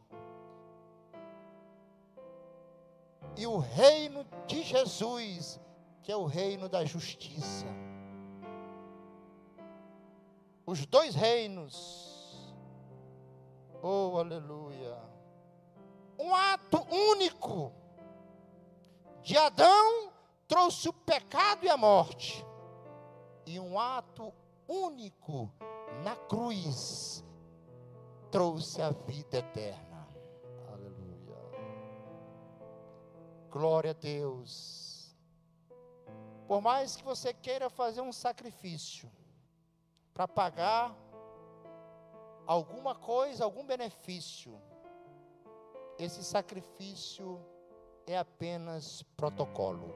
e 3.36 3.46
o 3.46 3.58
reino 3.58 4.26
de 4.48 4.64
Jesus, 4.64 5.60
que 6.02 6.10
é 6.10 6.16
o 6.16 6.24
reino 6.24 6.70
da 6.70 6.86
justiça. 6.86 7.66
Os 10.66 10.86
dois 10.86 11.14
reinos. 11.14 12.56
Oh, 13.84 14.18
aleluia. 14.18 14.98
Um 16.18 16.34
ato 16.34 16.82
único 16.90 17.74
de 19.26 19.36
Adão 19.36 20.14
trouxe 20.48 20.88
o 20.88 20.94
pecado 20.94 21.66
e 21.66 21.70
a 21.70 21.76
morte. 21.76 22.46
E 23.44 23.60
um 23.60 23.80
ato 23.80 24.32
único 24.68 25.52
na 26.04 26.16
cruz 26.16 27.24
trouxe 28.30 28.84
a 28.84 28.92
vida 28.92 29.40
eterna. 29.40 30.08
Aleluia. 30.72 31.38
Glória 33.50 33.92
a 33.92 33.94
Deus. 33.96 35.18
Por 36.48 36.62
mais 36.62 36.96
que 36.96 37.04
você 37.04 37.34
queira 37.34 37.68
fazer 37.68 38.02
um 38.02 38.14
sacrifício 38.14 39.12
para 40.14 40.28
pagar 40.28 40.96
alguma 42.46 42.94
coisa, 42.94 43.44
algum 43.44 43.66
benefício, 43.66 44.62
esse 45.98 46.24
sacrifício 46.24 47.44
é 48.08 48.18
apenas 48.18 49.04
protocolo. 49.18 49.94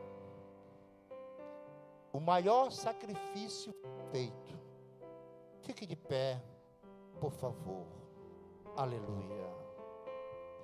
O 2.11 2.19
maior 2.19 2.71
sacrifício 2.71 3.73
feito. 4.11 4.59
Fique 5.61 5.85
de 5.85 5.95
pé, 5.95 6.41
por 7.19 7.31
favor. 7.31 7.85
Aleluia. 8.75 9.49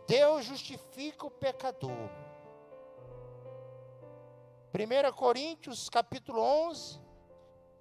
Deus 0.07 0.45
justifica 0.45 1.25
o 1.25 1.31
pecador. 1.31 2.09
1 4.73 5.13
Coríntios 5.13 5.89
capítulo 5.89 6.41
11, 6.41 6.99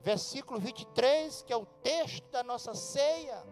versículo 0.00 0.60
23, 0.60 1.42
que 1.42 1.52
é 1.52 1.56
o 1.56 1.66
texto 1.66 2.30
da 2.30 2.42
nossa 2.42 2.74
ceia, 2.74 3.42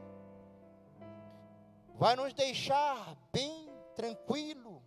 vai 1.95 2.15
nos 2.15 2.33
deixar 2.35 3.17
bem 3.33 3.69
tranquilo, 3.95 4.82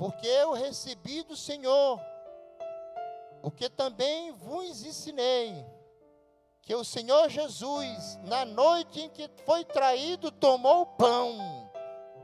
porque 0.00 0.26
eu 0.26 0.54
recebi 0.54 1.22
do 1.22 1.36
Senhor 1.36 2.00
o 3.42 3.50
que 3.50 3.68
também 3.68 4.32
vos 4.32 4.82
ensinei, 4.82 5.62
que 6.62 6.74
o 6.74 6.82
Senhor 6.82 7.28
Jesus, 7.28 8.16
na 8.22 8.46
noite 8.46 9.02
em 9.02 9.10
que 9.10 9.28
foi 9.44 9.62
traído, 9.62 10.32
tomou 10.32 10.80
o 10.80 10.86
pão, 10.86 11.70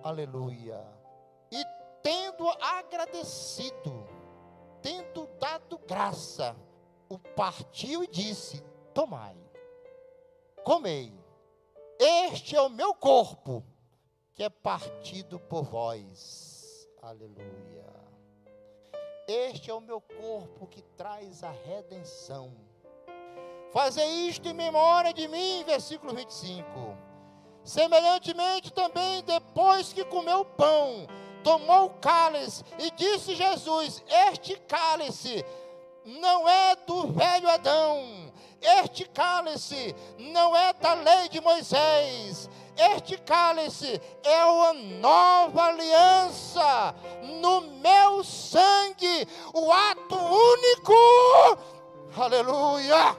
aleluia, 0.02 0.82
e 1.52 1.62
tendo 2.02 2.48
agradecido, 2.48 4.08
tendo 4.80 5.26
dado 5.38 5.76
graça, 5.86 6.56
o 7.10 7.18
partiu 7.18 8.02
e 8.02 8.06
disse: 8.06 8.64
Tomai, 8.94 9.36
comei, 10.64 11.12
este 11.98 12.56
é 12.56 12.62
o 12.62 12.70
meu 12.70 12.94
corpo, 12.94 13.62
que 14.32 14.42
é 14.42 14.48
partido 14.48 15.38
por 15.38 15.64
vós, 15.64 16.45
aleluia. 17.06 17.86
Este 19.28 19.70
é 19.70 19.74
o 19.74 19.80
meu 19.80 20.00
corpo 20.00 20.66
que 20.66 20.82
traz 20.96 21.42
a 21.42 21.50
redenção. 21.50 22.52
Fazer 23.72 24.04
isto 24.04 24.48
em 24.48 24.52
memória 24.52 25.12
de 25.12 25.28
mim, 25.28 25.62
versículo 25.64 26.14
25. 26.14 26.64
Semelhantemente 27.64 28.72
também, 28.72 29.22
depois 29.22 29.92
que 29.92 30.04
comeu 30.04 30.40
o 30.40 30.44
pão, 30.44 31.06
tomou 31.42 31.86
o 31.86 31.94
cálice 31.94 32.64
e 32.78 32.90
disse 32.92 33.34
Jesus: 33.34 34.02
Este 34.28 34.56
cálice 34.60 35.44
não 36.04 36.48
é 36.48 36.76
do 36.76 37.08
velho 37.08 37.48
Adão, 37.48 38.32
este 38.60 39.04
cálice 39.08 39.94
não 40.18 40.56
é 40.56 40.72
da 40.72 40.94
lei 40.94 41.28
de 41.28 41.40
Moisés, 41.40 42.48
este 42.76 43.16
cálice 43.18 44.00
é 44.22 44.44
uma 44.44 44.72
nova 44.72 45.62
aliança 45.64 46.94
no 47.40 47.62
meu 47.62 48.22
sangue, 48.22 49.26
o 49.54 49.72
ato 49.72 50.14
único, 50.14 50.92
aleluia, 52.16 53.16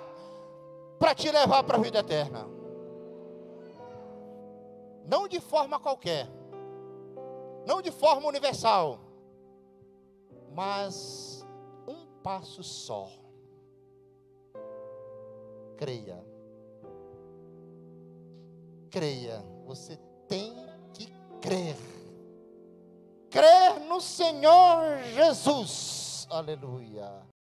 para 1.00 1.16
te 1.16 1.32
levar 1.32 1.64
para 1.64 1.78
a 1.78 1.82
vida 1.82 2.00
eterna. 2.00 2.48
Não 5.06 5.28
de 5.28 5.40
forma 5.40 5.80
qualquer, 5.80 6.28
não 7.66 7.82
de 7.82 7.92
forma 7.92 8.28
universal, 8.28 9.00
mas 10.54 11.46
um 11.88 12.06
passo 12.22 12.64
só. 12.64 13.10
Creia 15.78 16.37
creia, 18.88 19.44
você 19.66 19.98
tem 20.28 20.54
que 20.94 21.08
crer. 21.42 21.76
Crer 23.30 23.80
no 23.88 24.00
Senhor 24.02 25.00
Jesus. 25.14 26.28
Aleluia. 26.30 27.28